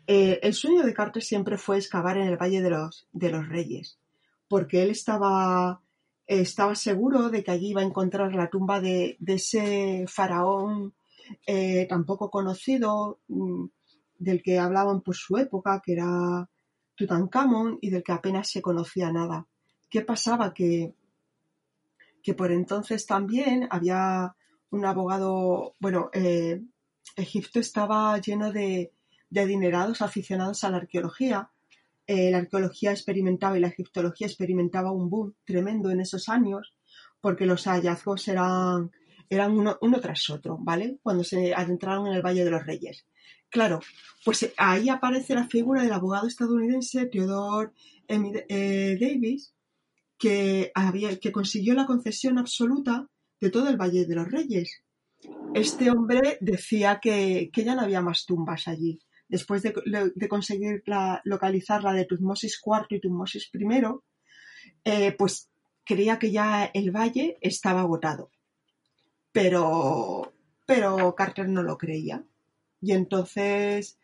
[0.07, 3.49] Eh, el sueño de Carter siempre fue excavar en el Valle de los, de los
[3.49, 3.99] Reyes,
[4.49, 5.81] porque él estaba,
[6.27, 10.95] estaba seguro de que allí iba a encontrar la tumba de, ese faraón
[11.47, 13.67] eh, tan poco conocido, mm,
[14.19, 16.49] del que hablaban por su época, que era
[16.95, 19.47] Tutankamón, y del que apenas se conocía nada.
[19.89, 20.53] ¿Qué pasaba?
[20.53, 20.95] Que,
[22.23, 24.35] que por entonces también había
[24.71, 26.63] un abogado, bueno, eh,
[27.17, 28.93] Egipto estaba lleno de,
[29.41, 31.51] adinerados aficionados a la arqueología.
[32.07, 36.75] Eh, la arqueología experimentaba y la egiptología experimentaba un boom tremendo en esos años
[37.21, 38.91] porque los hallazgos eran,
[39.31, 40.99] eran uno, tras otro, ¿vale?
[41.03, 43.07] Cuando se adentraron en el Valle de los Reyes.
[43.49, 43.81] Claro,
[44.25, 47.71] pues eh, ahí aparece la figura del abogado estadounidense Theodore
[48.09, 49.55] Davis,
[50.19, 53.09] que, había, que consiguió la concesión absoluta
[53.41, 54.83] de todo el Valle de los Reyes.
[55.55, 58.99] Este hombre decía que, ya no había más tumbas allí.
[59.33, 60.85] Después de, conseguir
[61.25, 63.83] localizar la de Tutmosis IV y Tutmosis I,
[64.85, 65.49] eh, pues
[65.87, 68.31] creía que ya el valle estaba agotado.
[69.33, 70.35] Pero,
[70.67, 72.23] pero Carter no lo creía.
[72.83, 73.99] Y entonces,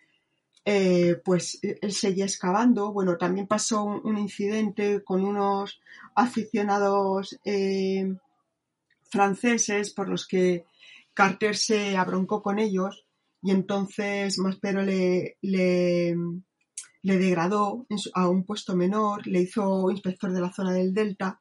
[0.64, 2.90] eh, pues él seguía excavando.
[2.94, 5.78] Bueno, también pasó un, incidente con unos
[6.14, 8.14] aficionados eh,
[9.10, 10.64] franceses por los que
[11.12, 13.04] Carter se abroncó con ellos
[13.42, 16.16] y entonces Maspero le, le,
[17.02, 21.40] le degradó a un puesto menor, le hizo inspector de la zona del Delta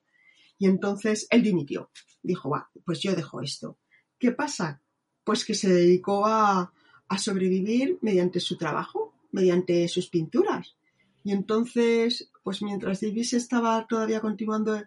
[0.57, 1.91] y entonces él dimitió.
[2.21, 3.77] Dijo, va, pues yo dejo esto.
[4.19, 4.81] ¿Qué pasa?
[5.27, 6.71] pues que se dedicó a,
[7.17, 10.77] sobrevivir mediante su trabajo, mediante sus pinturas.
[11.21, 14.81] Y entonces, pues mientras Davis estaba todavía continuando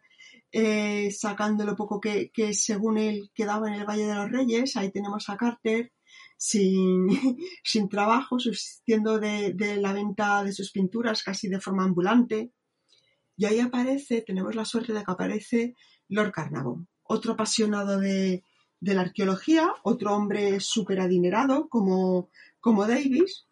[0.50, 4.90] eh, sacando lo poco que, según él quedaba en el Valle de los Reyes, ahí
[4.90, 5.92] tenemos a Carter
[6.40, 7.06] sin,
[7.62, 12.50] sin trabajo, subsistiendo de, la venta de sus pinturas casi de forma ambulante.
[13.36, 15.74] Y ahí aparece, tenemos la suerte de que aparece
[16.08, 18.42] Lord Carnarvon, otro apasionado de,
[18.80, 23.46] la arqueología, otro hombre súper adinerado como, como Davis,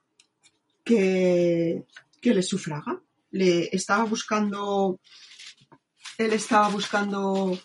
[0.83, 1.85] que,
[2.23, 3.03] que le sufraga.
[3.31, 4.99] Le estaba buscando,
[6.17, 7.59] él estaba buscando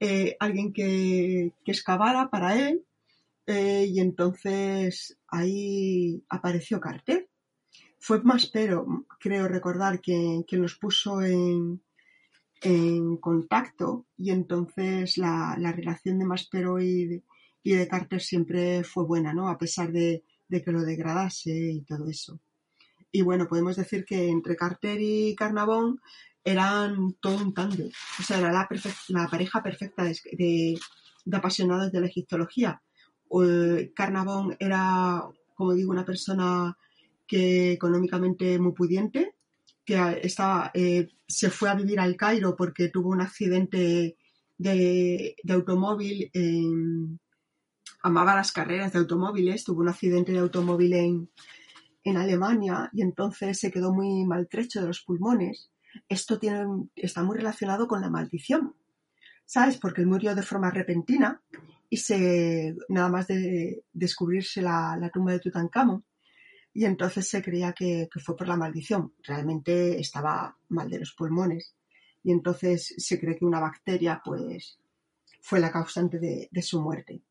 [0.00, 2.86] eh, alguien que, que, excavara para él
[3.50, 7.28] eh, y entonces ahí apareció Carter.
[7.98, 11.82] Fue Maspero, creo recordar, quien, quien los puso en,
[12.62, 17.22] en contacto y entonces la, relación de Maspero y de,
[17.62, 19.48] y de Carter siempre fue buena, ¿no?
[19.48, 22.40] A pesar de, que lo degradase y todo eso.
[23.12, 26.00] Y bueno, podemos decir que entre Carter y Carnavón
[26.44, 27.90] eran todo un tándem.
[28.18, 28.68] O sea, era la,
[29.08, 32.82] la pareja perfecta de, de, apasionados de la egiptología.
[33.94, 35.22] Carnavón era,
[35.54, 36.76] como digo, una persona
[37.26, 39.36] que económicamente muy pudiente,
[39.84, 44.16] que estaba, eh, se fue a vivir al Cairo porque tuvo un accidente
[44.58, 46.30] de, automóvil,
[48.02, 51.30] amaba las carreras de automóviles, tuvo un accidente de automóvil en,
[52.16, 55.70] Alemania y entonces se quedó muy maltrecho de los pulmones.
[56.08, 58.74] Esto tiene, está muy relacionado con la maldición,
[59.44, 59.76] ¿sabes?
[59.76, 61.40] Porque murió de forma repentina
[61.90, 66.04] y se, nada más de descubrirse la, la tumba de Tutankamón,
[66.72, 69.12] y entonces se creía que, fue por la maldición.
[69.22, 71.74] Realmente estaba mal de los pulmones
[72.22, 74.78] y entonces se cree que una bacteria pues
[75.42, 77.22] fue la causante de, su muerte.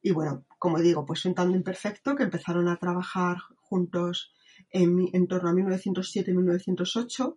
[0.00, 4.32] Y bueno, como digo, pues un tanto imperfecto que empezaron a trabajar juntos
[4.70, 7.36] en, torno a 1907-1908,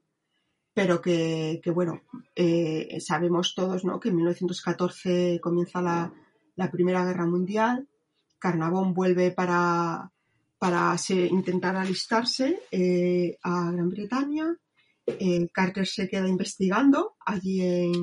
[0.74, 2.04] pero que, bueno,
[2.36, 4.00] eh, sabemos todos ¿no?
[4.00, 6.14] que en 1914 comienza la,
[6.58, 7.88] la Primera Guerra Mundial,
[8.40, 10.12] Carnavón vuelve para,
[10.58, 14.56] para intentar alistarse eh, a Gran Bretaña.
[15.06, 18.02] Eh, Carter se queda investigando allí en,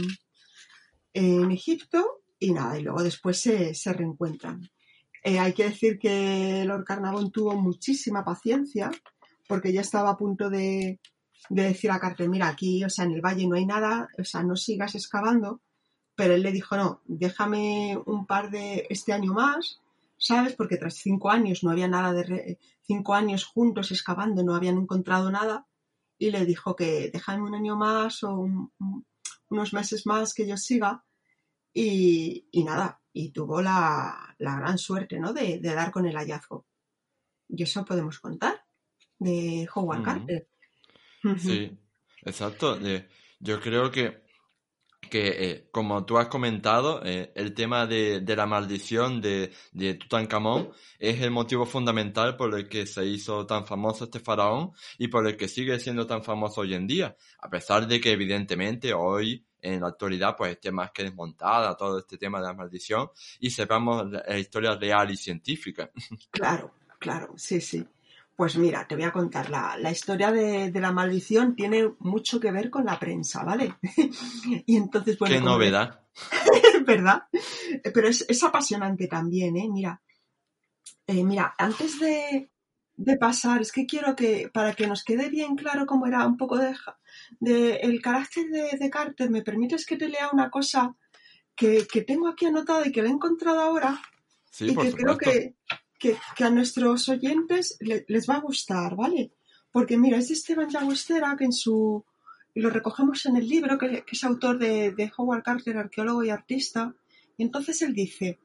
[1.12, 4.68] en, Egipto y nada, y luego después se, se reencuentran.
[5.22, 8.90] Eh, hay que decir que Lord Carnarvon tuvo muchísima paciencia
[9.46, 11.00] porque ya estaba a punto de,
[11.50, 14.24] de decir a Carter, mira, aquí, o sea, en el valle no hay nada, o
[14.24, 15.60] sea, no sigas excavando,
[16.14, 19.80] pero él le dijo, no, déjame un par de este año más
[20.24, 20.54] ¿sabes?
[20.54, 22.58] Porque tras cinco años no había nada de...
[22.82, 25.66] cinco años juntos excavando, no habían encontrado nada
[26.18, 28.48] y le dijo que déjame un año más o
[29.50, 31.04] unos meses más que yo siga
[31.74, 35.32] y, nada, y tuvo la, gran suerte, ¿no?
[35.32, 36.64] De, dar con el hallazgo.
[37.48, 38.64] Y eso podemos contar
[39.18, 40.48] de Howard Carter.
[41.38, 41.76] Sí,
[42.22, 42.78] exacto.
[43.40, 44.23] Yo creo que
[45.06, 50.70] que, eh, como tú has comentado, eh, el tema de, la maldición de, de, Tutankamón
[50.98, 55.26] es el motivo fundamental por el que se hizo tan famoso este faraón y por
[55.26, 59.44] el que sigue siendo tan famoso hoy en día, a pesar de que evidentemente hoy
[59.60, 63.08] en la actualidad pues esté más que desmontada todo este tema de la maldición
[63.40, 65.90] y sepamos la historia real y científica.
[66.30, 67.86] Claro, claro, sí, sí.
[68.36, 69.48] Pues mira, te voy a contar.
[69.48, 73.76] La, historia de, la maldición tiene mucho que ver con la prensa, ¿vale?
[74.66, 75.36] y entonces, bueno.
[75.36, 76.00] Qué novedad.
[76.86, 77.24] ¿Verdad?
[77.92, 79.68] Pero es, apasionante también, ¿eh?
[79.70, 80.00] Mira.
[81.06, 82.50] Eh, mira, antes de,
[83.20, 86.58] pasar, es que quiero que, para que nos quede bien claro cómo era un poco
[86.58, 90.96] de, el carácter de, Carter, ¿me permites que te lea una cosa
[91.54, 94.00] que, tengo aquí anotada y que la he encontrado ahora?
[94.50, 95.56] Sí, y que creo que,
[95.98, 99.32] que, a nuestros oyentes les va a gustar, ¿vale?
[99.70, 102.04] Porque mira, es de Esteban Llagostera, que en su...
[102.54, 106.94] lo recogemos en el libro, que, es autor de, Howard Carter, arqueólogo y artista,
[107.36, 108.38] y entonces él dice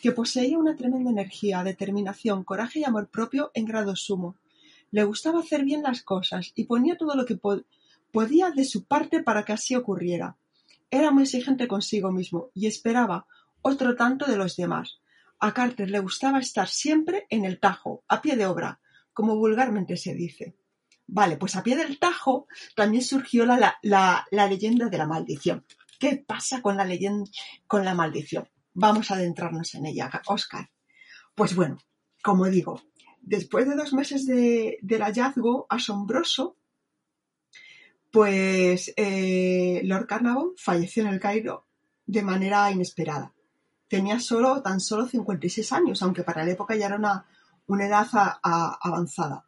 [0.00, 4.36] que poseía una tremenda energía, determinación, coraje y amor propio en grado sumo.
[4.90, 7.38] Le gustaba hacer bien las cosas y ponía todo lo que
[8.12, 10.36] podía de su parte para que así ocurriera.
[10.90, 13.26] Era muy exigente consigo mismo y esperaba
[13.62, 15.00] otro tanto de los demás,
[15.38, 18.80] a Carter le gustaba estar siempre en el Tajo, a pie de obra,
[19.12, 20.56] como vulgarmente se dice.
[21.06, 23.78] Vale, pues a pie del Tajo también surgió la,
[24.30, 25.64] leyenda de la maldición.
[25.98, 27.30] ¿Qué pasa con la leyenda,
[27.66, 28.48] con la maldición?
[28.74, 30.70] Vamos a adentrarnos en ella, Oscar.
[31.34, 31.78] Pues bueno,
[32.22, 32.82] como digo,
[33.20, 36.56] después de dos meses del hallazgo asombroso,
[38.10, 41.66] pues eh, Lord Carnarvon falleció en el Cairo
[42.06, 43.35] de manera inesperada
[43.88, 47.26] tenía solo, tan solo 56 años, aunque para la época ya era una,
[47.66, 48.06] una edad
[48.42, 49.44] avanzada.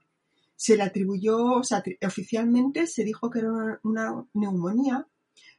[0.57, 5.07] Se le atribuyó, o sea, oficialmente se dijo que era una, neumonía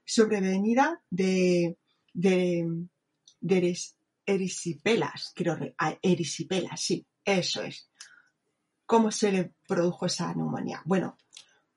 [0.06, 1.78] sobrevenida de,
[2.14, 2.88] de,
[3.40, 3.78] de
[4.26, 5.58] erisipelas, creo,
[6.02, 7.90] erisipelas, sí, eso es.
[8.86, 10.82] ¿Cómo se le produjo esa neumonía?
[10.86, 11.16] Bueno,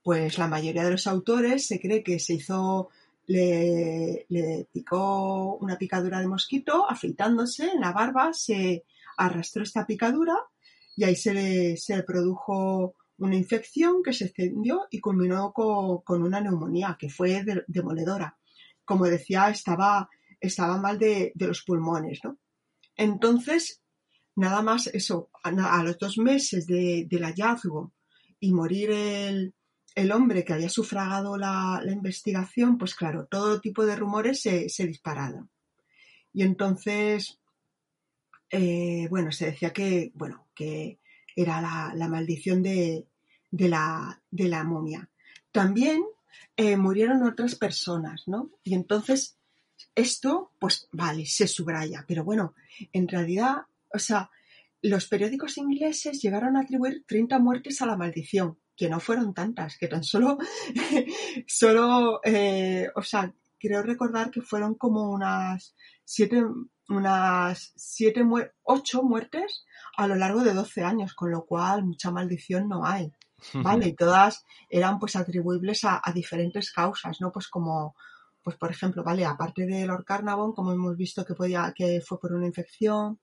[0.03, 2.90] pues la mayoría de los autores se cree que se hizo,
[3.33, 8.85] le, picó una picadura de mosquito, afeitándose en la barba, se
[9.16, 10.37] arrastró esta picadura
[10.97, 16.97] y ahí se le, produjo una infección que se extendió y culminó con, una neumonía
[16.99, 18.37] que fue demoledora.
[18.85, 20.09] Como decía, estaba,
[20.41, 22.39] estaba mal de, los pulmones, ¿no?
[22.97, 23.80] Entonces,
[24.37, 27.93] nada más eso, a, los dos meses del hallazgo
[28.41, 29.55] y morir el,
[29.95, 34.86] el hombre que había sufragado la, investigación, pues claro, todo tipo de rumores se, se
[34.86, 35.51] dispararon.
[36.32, 37.38] Y entonces,
[38.51, 40.99] eh, bueno, se decía que, bueno, que
[41.36, 43.07] era la, maldición de,
[43.51, 45.11] la, de, la, momia.
[45.51, 46.03] También
[46.57, 48.51] eh, murieron otras personas, ¿no?
[48.62, 49.38] Y entonces,
[49.95, 52.55] esto, pues vale, se subraya, pero bueno,
[52.93, 54.30] en realidad, o sea,
[54.82, 59.76] los periódicos ingleses llegaron a atribuir 30 muertes a la maldición, que no fueron tantas,
[59.78, 60.38] que tan solo,
[61.46, 66.42] solo, eh, o sea, creo recordar que fueron como unas siete,
[66.88, 68.24] unas siete,
[68.62, 69.64] ocho muertes
[69.96, 73.12] a lo largo de 12 años, con lo cual mucha maldición no hay.
[73.54, 73.88] ¿Vale?
[73.88, 77.32] Y todas eran pues atribuibles a, diferentes causas, ¿no?
[77.32, 77.96] Pues como,
[78.40, 79.24] pues por ejemplo, ¿vale?
[79.24, 83.18] Aparte de Lord Carnarvon, como hemos visto que podía, que fue por una infección,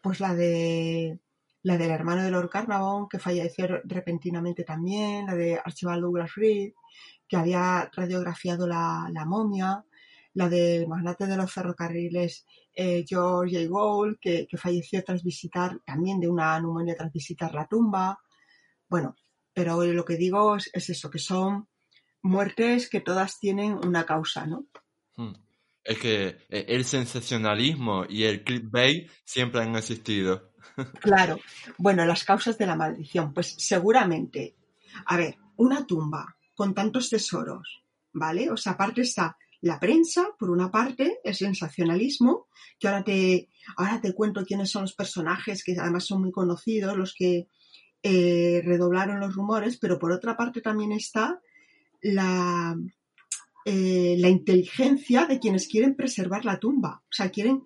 [0.00, 1.20] pues la de
[1.62, 6.72] la del hermano de Lord Carnarvon, que falleció repentinamente también, la de Archibald Douglas Reed,
[7.28, 9.84] que había radiografiado la, momia,
[10.34, 12.44] la del magnate de los ferrocarriles
[12.74, 13.68] eh, George A.
[13.68, 18.18] Gould, que, falleció tras visitar, también de una neumonía tras visitar la tumba.
[18.88, 19.16] Bueno,
[19.52, 21.68] pero lo que digo es, eso, que son
[22.22, 24.66] muertes que todas tienen una causa, ¿no?
[25.16, 25.32] Hmm.
[25.84, 30.52] Es que eh, el sensacionalismo y el clickbait siempre han existido.
[31.00, 31.38] Claro.
[31.76, 33.34] Bueno, las causas de la maldición.
[33.34, 34.56] Pues seguramente,
[35.04, 38.50] a ver, una tumba con tantos tesoros, ¿vale?
[38.50, 44.00] O sea, aparte está la prensa, por una parte, el sensacionalismo, que ahora te, ahora
[44.00, 47.48] te cuento quiénes son los personajes, que además son muy conocidos, los que
[48.02, 51.40] eh, redoblaron los rumores, pero por otra parte también está
[52.00, 52.76] la,
[53.64, 57.02] eh, la inteligencia de quienes quieren preservar la tumba.
[57.04, 57.64] O sea, quieren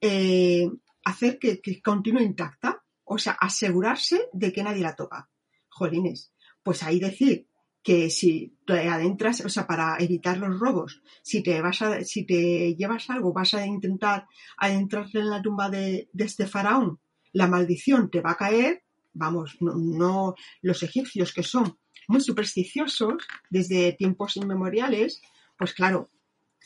[0.00, 0.68] eh,
[1.04, 5.30] hacer que, continúe intacta, o sea, asegurarse de que nadie la toca.
[5.68, 6.32] Jolines,
[6.62, 7.46] pues ahí decir
[7.82, 12.26] que si te adentras, o sea, para evitar los robos, si te vas a, si
[12.26, 14.26] te llevas algo, vas a intentar
[14.58, 17.00] adentrarte en la tumba de, este faraón,
[17.32, 18.82] la maldición te va a caer,
[19.14, 21.78] vamos, no, los egipcios que son
[22.08, 25.22] muy supersticiosos desde tiempos inmemoriales,
[25.58, 26.10] pues claro,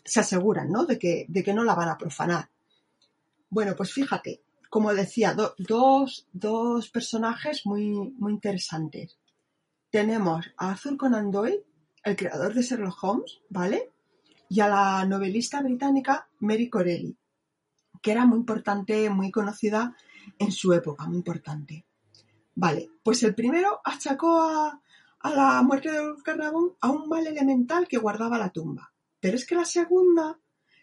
[0.04, 0.84] se aseguran, ¿no?
[0.84, 2.50] De que, de que no la van a profanar.
[3.48, 9.18] Bueno, pues fíjate, como decía, dos, dos, personajes muy, muy interesantes.
[9.90, 11.64] Tenemos a Arthur Conan Doyle,
[12.04, 13.90] el creador de Sherlock Holmes, ¿vale?
[14.48, 17.16] Y a la novelista británica Mary Corelli,
[18.00, 19.96] que era muy importante, muy conocida
[20.38, 21.84] en su época, muy importante.
[22.54, 24.80] Vale, pues el primero achacó a,
[25.22, 28.92] a la muerte de Carnarvon a un mal elemental que guardaba la tumba.
[29.20, 30.38] Pero es que la segunda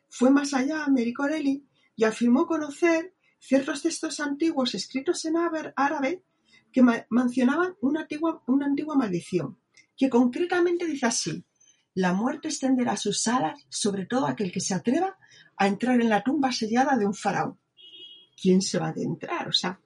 [0.07, 1.65] fue más allá, Mary Corelli,
[1.95, 5.35] y afirmó conocer ciertos textos antiguos escritos en
[5.75, 6.23] árabe
[6.71, 9.57] que mencionaban una antigua, una antigua maldición,
[9.97, 11.43] que concretamente dice así,
[11.95, 15.17] la muerte extenderá sus alas sobre todo aquel que se atreva
[15.57, 17.59] a entrar en la tumba sellada de un faraón.
[18.41, 19.49] ¿Quién se va a adentrar?
[19.49, 19.79] O sea,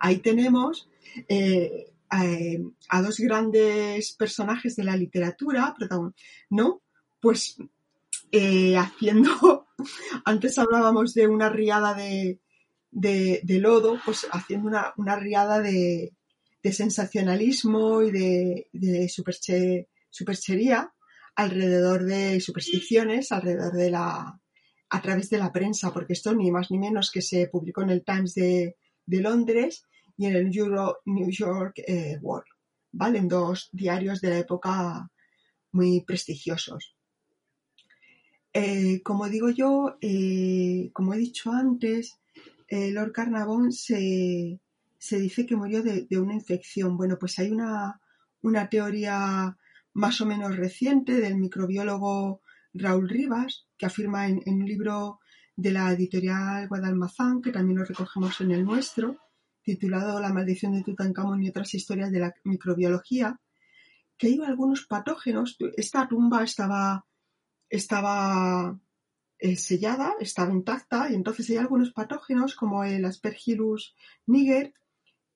[0.00, 0.88] ahí tenemos
[1.28, 5.74] eh, a, dos grandes personajes de la literatura,
[6.50, 6.82] ¿no?
[7.20, 7.56] Pues
[8.32, 9.66] eh, haciendo
[10.24, 12.38] antes hablábamos de una riada de,
[13.60, 16.12] lodo, pues haciendo una, riada de,
[16.62, 19.08] sensacionalismo y de,
[20.10, 20.92] superchería
[21.36, 24.40] alrededor de supersticiones, alrededor de la,
[24.90, 27.90] a través de la prensa, porque esto ni más ni menos que se publicó en
[27.90, 29.86] el Times de, Londres
[30.20, 32.44] y en el New York eh, World.
[33.16, 35.10] En dos diarios de la época
[35.72, 36.94] muy prestigiosos.
[38.52, 42.18] Eh, como digo yo, eh, como he dicho antes,
[42.68, 44.60] eh, Lord Carnarvon se,
[45.10, 46.98] dice que murió de, una infección.
[46.98, 47.98] Bueno, pues hay una,
[48.70, 49.56] teoría
[49.94, 52.42] más o menos reciente del microbiólogo
[52.74, 55.20] Raúl Rivas, que afirma en, un libro
[55.56, 59.16] de la editorial Guadalmazán, que también lo recogemos en el nuestro,
[59.62, 63.40] titulado La maldición de Tutankamón y otras historias de la microbiología,
[64.16, 65.56] que hay algunos patógenos.
[65.76, 67.06] Esta tumba estaba,
[67.68, 68.78] estaba
[69.38, 73.96] eh, sellada, estaba intacta, y entonces hay algunos patógenos como el Aspergillus
[74.26, 74.74] niger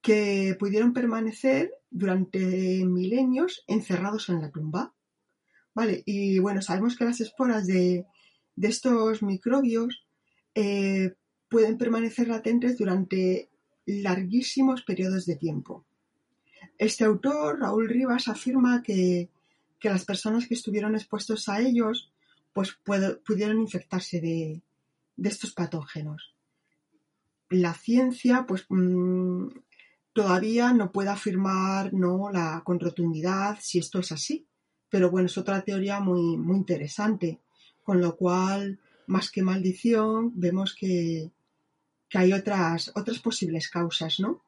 [0.02, 4.94] que pudieron permanecer durante milenios encerrados en la tumba.
[5.74, 8.04] Vale, y bueno, sabemos que las esporas de,
[8.60, 10.06] estos microbios
[10.54, 11.14] eh,
[11.48, 13.48] pueden permanecer latentes durante
[13.86, 15.84] larguísimos periodos de tiempo.
[16.78, 19.28] Este autor, Raúl Rivas, afirma que,
[19.82, 22.10] las personas que estuvieron expuestos a ellos
[22.54, 22.74] pues
[23.26, 24.62] pudieron infectarse de,
[25.22, 26.34] estos patógenos.
[27.50, 29.48] La ciencia pues mm,
[30.14, 34.46] todavía no puede afirmar no la con rotundidad si esto es así,
[34.88, 37.40] pero bueno, es otra teoría muy, muy interesante,
[37.82, 41.30] con lo cual, más que maldición, vemos que,
[42.14, 44.44] que hay otras, otras posibles causas, ¿no?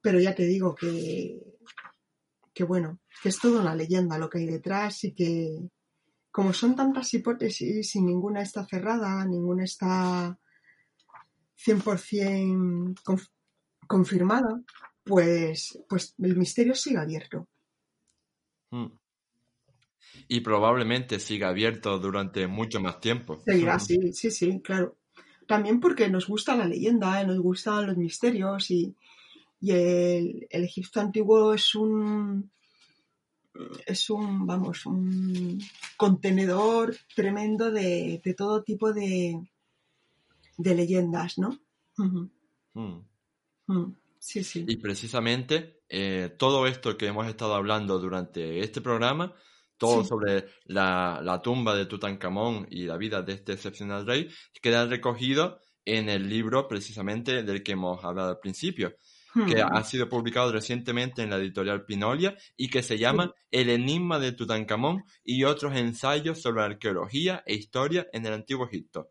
[0.00, 1.38] Pero ya te digo que,
[2.52, 5.60] que bueno, que es toda una leyenda lo que hay detrás y que
[6.32, 10.36] como son tantas hipótesis y ninguna está cerrada, ninguna está
[11.56, 13.30] 100%
[13.86, 14.60] confirmada,
[15.04, 17.46] pues, pues el misterio sigue abierto.
[18.72, 18.88] Hmm.
[20.26, 23.40] Y probablemente siga abierto durante mucho más tiempo.
[23.44, 24.96] Seguirá, sí, sí, sí, claro.
[25.46, 27.26] También porque nos gusta la leyenda, ¿eh?
[27.26, 28.94] nos gustan los misterios y,
[29.66, 32.50] el, Egipto antiguo es un
[33.86, 35.58] es un vamos un
[35.96, 39.40] contenedor tremendo de, todo tipo de,
[40.58, 41.58] de leyendas, ¿no?
[41.96, 42.28] Hmm.
[43.66, 43.94] Hmm.
[44.18, 44.64] Sí, sí.
[44.66, 49.34] Y precisamente eh, todo esto que hemos estado hablando durante este programa,
[49.76, 54.28] todo sobre la, tumba de Tutankamón y la vida de este excepcional rey,
[54.62, 58.94] queda recogido en el libro precisamente del que hemos hablado al principio,
[59.46, 59.68] que hmm.
[59.72, 64.32] ha sido publicado recientemente en la editorial Pinolia y que se llama El enigma de
[64.32, 69.10] Tutankamón y otros ensayos sobre arqueología e historia en el Antiguo Egipto.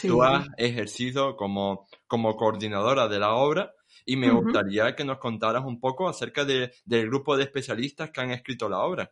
[0.00, 3.72] Tú has ejercido como, como coordinadora de la obra
[4.04, 6.70] y me gustaría que nos contaras un poco acerca del
[7.08, 9.10] grupo de especialistas que han escrito la obra.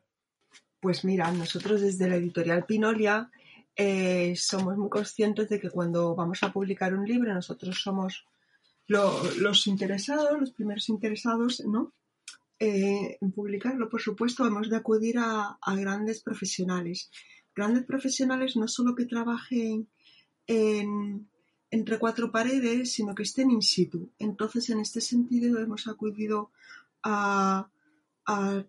[0.80, 3.30] Pues mira, nosotros desde la editorial Pinolia
[3.76, 8.26] eh, somos muy conscientes de que cuando vamos a publicar un libro, nosotros somos
[8.86, 11.92] los interesados, los primeros interesados, ¿no?
[12.58, 17.10] Eh, en publicarlo, por supuesto, hemos de acudir a, grandes profesionales.
[17.54, 19.88] Grandes profesionales no solo que trabajen
[20.46, 21.28] en,
[21.70, 24.10] entre cuatro paredes, sino que estén in situ.
[24.18, 26.50] Entonces, en este sentido, hemos acudido
[27.02, 27.70] a,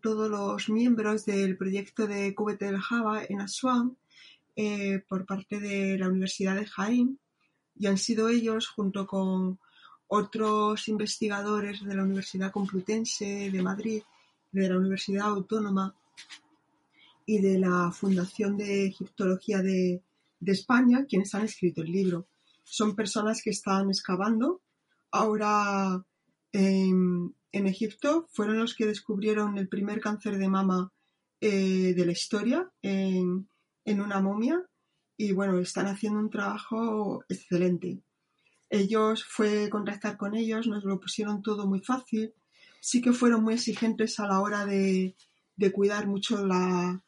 [0.02, 3.98] todos los miembros del proyecto de Cubete del Java en Asuán
[4.56, 7.20] eh, por parte de la Universidad de Jaén
[7.78, 9.60] y han sido ellos, junto con
[10.08, 14.04] otros investigadores de la Universidad Complutense de Madrid,
[14.52, 15.94] de la Universidad Autónoma
[17.26, 20.02] y de la Fundación de Egiptología de
[20.46, 22.28] España, quienes han escrito el libro
[22.72, 24.62] son personas que están excavando.
[25.12, 26.04] Ahora
[26.54, 30.92] en, Egipto fueron los que descubrieron el primer cáncer de mama
[31.40, 33.48] eh, de la historia en,
[33.86, 34.64] una momia
[35.18, 38.00] y bueno, están haciendo un trabajo excelente.
[38.70, 42.34] Ellos fue contactar con ellos, nos lo pusieron todo muy fácil.
[42.80, 45.14] Sí que fueron muy exigentes a la hora de,
[45.74, 47.04] cuidar mucho la,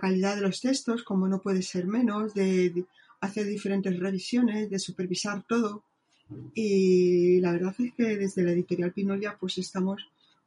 [0.00, 2.86] calidad de los textos, como no puede ser menos, de,
[3.20, 5.84] hacer diferentes revisiones, de supervisar todo.
[6.54, 10.06] Y la verdad es que desde la editorial Pinolia pues estamos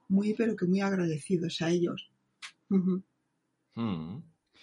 [0.10, 2.10] muy pero que muy agradecidos a ellos.
[2.70, 4.20] Hmm.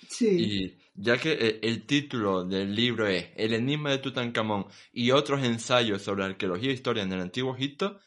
[0.09, 0.29] Sí.
[0.29, 5.43] Y ya que eh, el título del libro es El enigma de Tutankamón y otros
[5.43, 8.01] ensayos sobre arqueología e historia en el Antiguo Egipto,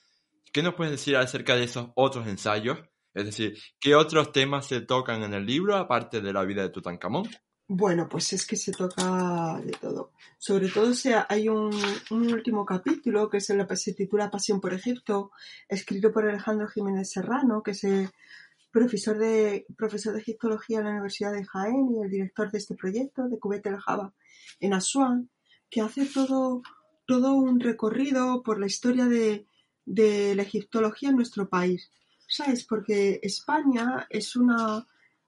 [0.51, 2.79] ¿qué nos puedes decir acerca de esos otros ensayos?
[3.13, 6.69] Es decir, ¿qué otros temas se tocan en el libro aparte de la vida de
[6.69, 7.29] Tutankamón?
[7.75, 10.11] Bueno, pues es que se toca de todo.
[10.37, 10.93] Sobre todo
[11.27, 11.73] hay un,
[12.11, 15.31] último capítulo que se, se, titula Pasión por Egipto,
[15.67, 17.83] escrito por Alejandro Jiménez Serrano, que es
[18.71, 22.75] profesor de, profesor de egiptología en la Universidad de Jaén y el director de este
[22.75, 24.13] proyecto, de Cubete el Java,
[24.59, 25.31] en Asuán,
[25.71, 26.61] que hace todo,
[27.07, 29.47] todo un recorrido por la historia de,
[29.83, 31.89] de la egiptología en nuestro país.
[32.27, 32.65] ¿Sabes?
[32.65, 34.85] Porque España es una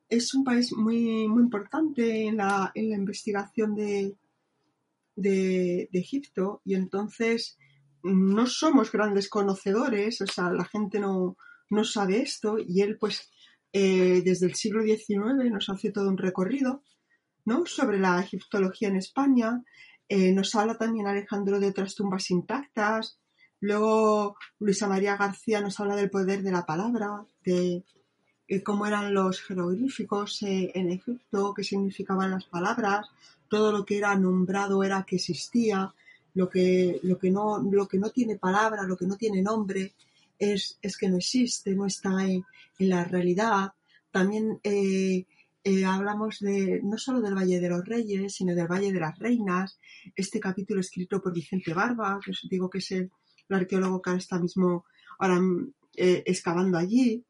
[0.09, 4.15] es un país muy, muy importante en la, en la investigación de,
[5.15, 7.57] de, Egipto y entonces
[8.03, 11.37] no somos grandes conocedores, o sea, la gente no,
[11.69, 13.31] no sabe esto y él pues
[13.73, 16.83] eh, desde el siglo XIX nos hace todo un recorrido
[17.45, 17.65] ¿no?
[17.65, 19.63] sobre la egiptología en España,
[20.07, 23.19] Eh, nos habla también Alejandro de otras tumbas intactas.
[23.59, 27.83] Luego Luisa María García nos habla del poder de la palabra, de
[28.63, 33.07] cómo eran los jeroglíficos eh, en Egipto, qué significaban las palabras,
[33.49, 35.93] todo lo que era nombrado era que existía,
[36.35, 39.93] lo que, lo que, no, lo que no tiene palabra, lo que no tiene nombre,
[40.37, 42.43] es, es que no existe, no está en,
[42.77, 43.71] la realidad.
[44.11, 45.25] También eh,
[45.87, 49.79] hablamos de no solo del Valle de los Reyes, sino del Valle de las Reinas.
[50.13, 53.09] Este capítulo escrito por Vicente Barba, que os digo que es el,
[53.49, 54.85] arqueólogo que ahora está mismo
[55.19, 55.39] ahora
[55.95, 57.23] excavando allí.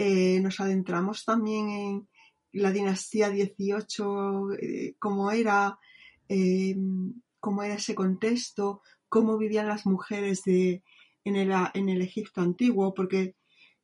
[0.00, 2.08] Eh, nos adentramos también en
[2.52, 5.76] la dinastía 18, eh, cómo era,
[6.28, 6.76] eh,
[7.40, 10.84] cómo era ese contexto, cómo vivían las mujeres de,
[11.24, 13.34] en, el, en el Egipto antiguo, porque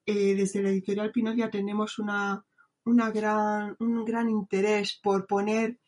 [0.07, 2.45] desde la editorial Pinolia tenemos una,
[2.85, 5.79] una gran, un gran interés por poner,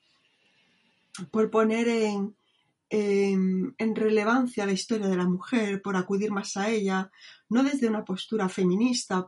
[1.30, 2.35] por poner en,
[2.88, 7.10] en, relevancia la historia de la mujer, por acudir más a ella,
[7.48, 9.24] no desde una postura feminista,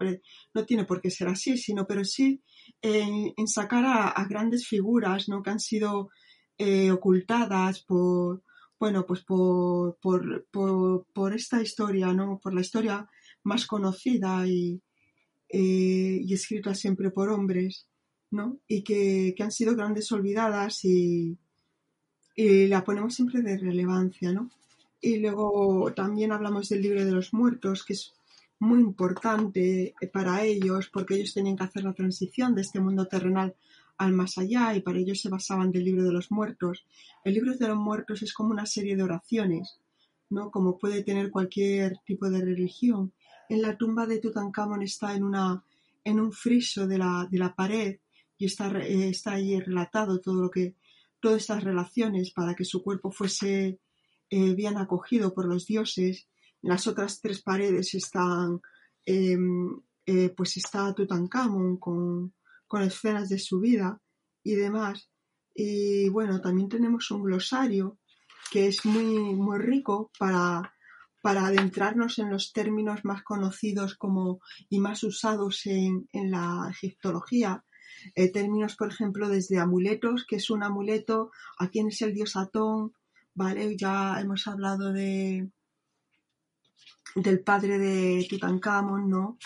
[0.54, 2.42] no tiene por qué ser así, sino pero sí
[2.82, 5.42] en, sacar a, grandes figuras ¿no?
[5.42, 6.10] que han sido
[6.56, 8.42] eh, ocultadas por,
[8.78, 12.38] bueno, pues por, por, esta historia, ¿no?
[12.42, 13.08] por la historia
[13.44, 14.80] más conocida y,
[15.48, 17.88] eh, y escrita siempre por hombres,
[18.30, 18.60] ¿no?
[18.68, 21.38] y que, que han sido grandes olvidadas y
[22.40, 24.48] y la ponemos siempre de relevancia, ¿no?
[25.00, 28.14] Y luego también hablamos del libro de los muertos, que es
[28.60, 33.56] muy importante para ellos, porque ellos tenían que hacer la transición de este mundo terrenal
[33.96, 36.86] al más allá y para ellos se basaban del libro de los muertos.
[37.24, 39.80] El libro de los muertos es como una serie de oraciones,
[40.30, 40.52] ¿no?
[40.52, 43.12] Como puede tener cualquier tipo de religión.
[43.48, 45.64] En la tumba de Tutankamón está en una
[46.04, 47.98] en un friso de la, de la pared
[48.38, 50.76] y está, eh, está ahí relatado todo lo que
[51.20, 53.80] todas estas relaciones para que su cuerpo fuese
[54.30, 56.28] eh, bien acogido por los dioses.
[56.60, 58.60] las otras tres paredes están,
[59.06, 62.34] em, eh, pues está Tutankamón con,
[62.66, 64.00] con escenas de su vida
[64.42, 65.08] y demás.
[65.54, 67.98] Y bueno, también tenemos un glosario
[68.50, 70.74] que es muy, muy rico para,
[71.22, 77.64] para adentrarnos en los términos más conocidos como, y más usados en, en la egiptología,
[78.14, 82.36] eh, términos, por ejemplo, desde amuletos, que es un amuleto, a quién es el dios
[82.36, 82.92] Atón,
[83.34, 83.76] ¿vale?
[83.76, 85.48] Ya hemos hablado de
[87.14, 89.38] del padre de Tutankamón, ¿no?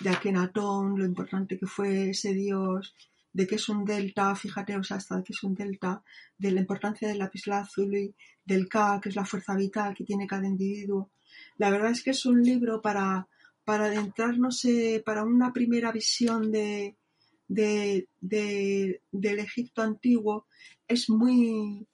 [0.00, 2.94] De Akenatón, lo importante que fue ese dios,
[3.32, 6.02] de que es un delta, fíjate, o sea, hasta que es un delta,
[6.36, 10.46] de la importancia del lapislázuli, del K, que es la fuerza vital que tiene cada
[10.46, 11.10] individuo.
[11.56, 13.28] La verdad es que es un libro para,
[13.64, 16.96] para adentrarnos, eh, para una primera visión de,
[17.54, 18.08] de,
[19.10, 20.46] del Egipto antiguo
[20.88, 21.86] es muy,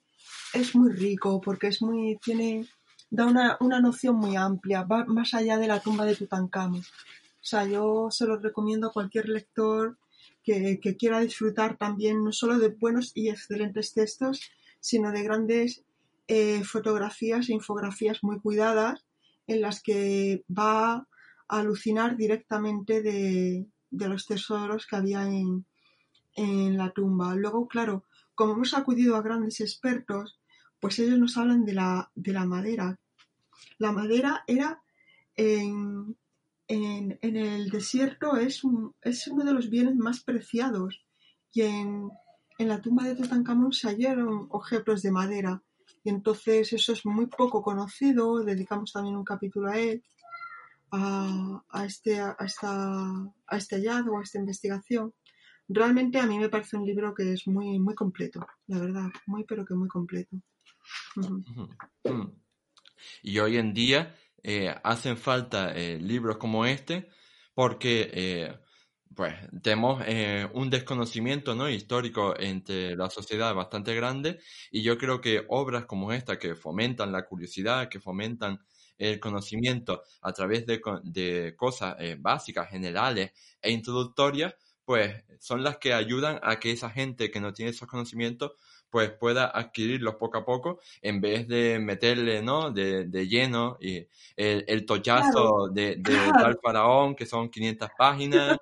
[0.53, 2.67] es muy rico porque es muy, tiene,
[3.09, 6.81] da una, una noción muy amplia, va más allá de la tumba de Tutankamón.
[6.81, 9.97] O sea, yo se lo recomiendo a cualquier lector
[10.43, 14.41] que, quiera disfrutar también no solo de buenos y excelentes textos,
[14.79, 15.83] sino de grandes
[16.27, 19.05] eh, fotografías e infografías muy cuidadas
[19.47, 21.07] en las que va a
[21.47, 25.65] alucinar directamente de, de los tesoros que había en,
[26.35, 27.35] en la tumba.
[27.35, 30.39] Luego, claro, como hemos acudido a grandes expertos,
[30.79, 32.99] pues ellos nos hablan de la, de la madera.
[33.77, 34.81] La madera era
[35.35, 36.15] en,
[36.67, 41.01] en, en el desierto es, un, es uno de los bienes más preciados
[41.51, 42.09] y en,
[42.57, 45.63] en la tumba de Tutankamón se hallaron objetos de madera
[46.03, 50.03] y entonces eso es muy poco conocido, dedicamos también un capítulo a él
[50.91, 53.09] a, este, a, esta,
[53.47, 55.13] a este hallazgo, a esta investigación.
[55.67, 59.43] Realmente a mí me parece un libro que es muy, muy completo, la verdad, muy
[59.43, 60.37] pero que muy completo.
[63.21, 67.09] Y hoy en día eh, hacen falta eh, libros como este
[67.53, 68.59] porque eh,
[69.15, 70.01] pues tenemos
[70.53, 71.69] un desconocimiento ¿no?
[71.69, 74.39] histórico entre la sociedad bastante grande
[74.71, 78.59] y yo creo que obras como esta que fomentan la curiosidad, que fomentan
[78.99, 83.31] el conocimiento a través de, de cosas eh, básicas, generales
[83.61, 84.53] e introductorias,
[84.85, 88.51] pues son las que ayudan a que esa gente que no tiene esos conocimientos
[88.89, 92.71] pues pueda adquirirlos poco a poco en vez de meterle, ¿no?
[92.71, 93.97] De, de lleno y
[94.35, 98.57] el, el tollazo de, de tal faraón que son 500 páginas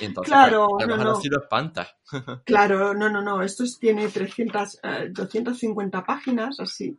[0.00, 1.04] y entonces claro, pues, no, no.
[1.04, 1.88] lo espanta.
[2.44, 4.80] claro, no, no, no, esto tiene 300,
[5.10, 6.98] 250 eh, páginas así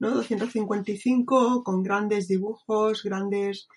[0.00, 0.10] ¿no?
[0.10, 3.68] 255 con grandes dibujos, grandes,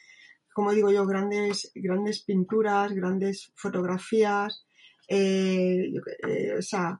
[0.54, 4.66] como digo yo, grandes, grandes pinturas, grandes fotografías,
[5.08, 5.92] eh,
[6.28, 7.00] eh, o sea,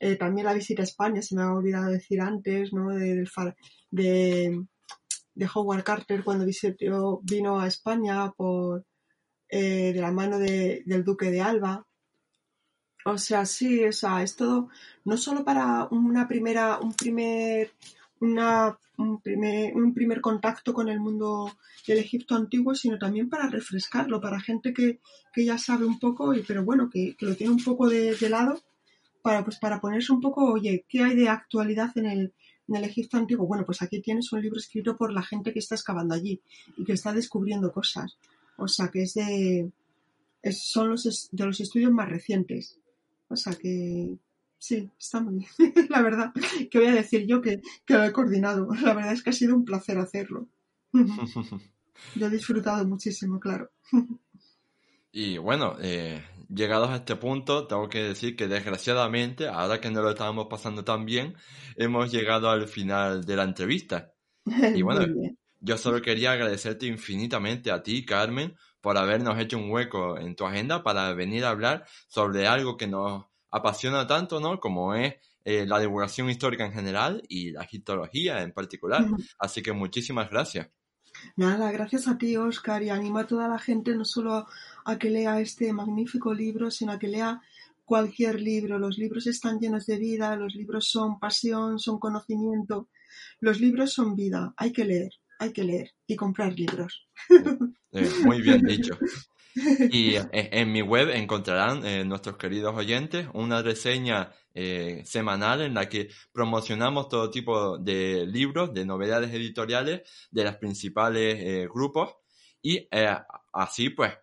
[0.00, 2.90] eh, también la visita a España, se me ha olvidado decir antes, ¿no?
[2.94, 3.24] De,
[3.90, 4.64] de,
[5.34, 8.84] de Howard Carter cuando visitó, vino a España por,
[9.50, 11.86] eh, de la mano del duque de Alba.
[13.04, 14.68] O sea, sí, o sea, es todo,
[15.04, 17.72] no solo para una primera, un primer,
[18.20, 21.52] una, un primer, un primer contacto con el mundo
[21.86, 25.00] del Egipto antiguo, sino también para refrescarlo, para gente que,
[25.36, 28.60] ya sabe un poco, y, pero bueno, que, lo tiene un poco de, lado,
[29.22, 32.32] para, pues, para ponerse un poco, oye, ¿qué hay de actualidad en el,
[32.66, 33.46] en el Egipto antiguo?
[33.46, 36.40] Bueno, pues aquí tienes un libro escrito por la gente que está excavando allí
[36.76, 38.18] y que está descubriendo cosas.
[38.56, 39.70] O sea, que es de,
[40.52, 42.78] son los, de los estudios más recientes.
[43.28, 44.16] O sea que
[44.58, 45.72] sí, está muy bien.
[45.88, 46.32] la verdad,
[46.70, 48.68] que voy a decir yo que, lo he coordinado.
[48.82, 50.48] La verdad es que ha sido un placer hacerlo.
[50.92, 53.70] yo he disfrutado muchísimo, claro.
[55.12, 60.02] y bueno, eh, llegados a este punto, tengo que decir que desgraciadamente, ahora que no
[60.02, 61.34] lo estábamos pasando tan bien,
[61.76, 64.12] hemos llegado al final de la entrevista.
[64.74, 65.06] Y bueno,
[65.60, 70.46] yo solo quería agradecerte infinitamente a ti, Carmen, por habernos hecho un hueco en tu
[70.46, 74.60] agenda para venir a hablar sobre algo que nos apasiona tanto, ¿no?
[74.60, 79.06] Como es eh, la divulgación histórica en general y la egiptología en particular.
[79.38, 80.68] Así que muchísimas gracias.
[81.36, 84.46] Nada, gracias a ti, Oscar, y animo a toda la gente no solo
[84.84, 87.40] a que lea este magnífico libro, sino a que lea
[87.84, 88.78] cualquier libro.
[88.78, 92.88] Los libros están llenos de vida, los libros son pasión, son conocimiento,
[93.40, 97.08] los libros son vida, hay que leer hay que leer y comprar libros.
[97.90, 98.98] Eh, muy bien dicho.
[99.90, 104.32] Y eh, en mi web encontrarán eh, nuestros queridos oyentes una reseña
[105.04, 110.02] semanal en la que promocionamos todo tipo de libros, de novedades editoriales
[110.32, 112.16] de los principales grupos
[112.60, 112.88] y
[113.52, 114.14] así pues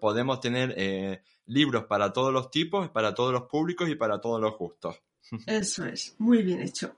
[0.00, 4.58] podemos tener libros para todos los tipos, para todos los públicos y para todos los
[4.58, 4.96] gustos.
[5.46, 6.96] Eso es, muy bien hecho.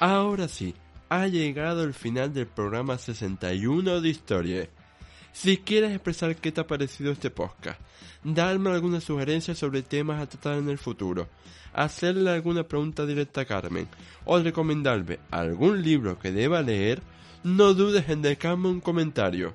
[0.00, 0.74] Ahora sí,
[1.08, 4.68] ha llegado el final del programa 61 de Historia.
[5.32, 7.80] Si quieres expresar qué te ha parecido este podcast,
[8.24, 11.28] darme alguna sugerencia sobre temas a tratar en el futuro,
[11.72, 13.88] hacerle alguna pregunta directa a Carmen
[14.24, 17.02] o recomendarme algún libro que deba leer,
[17.44, 19.54] no dudes en dejarme un comentario.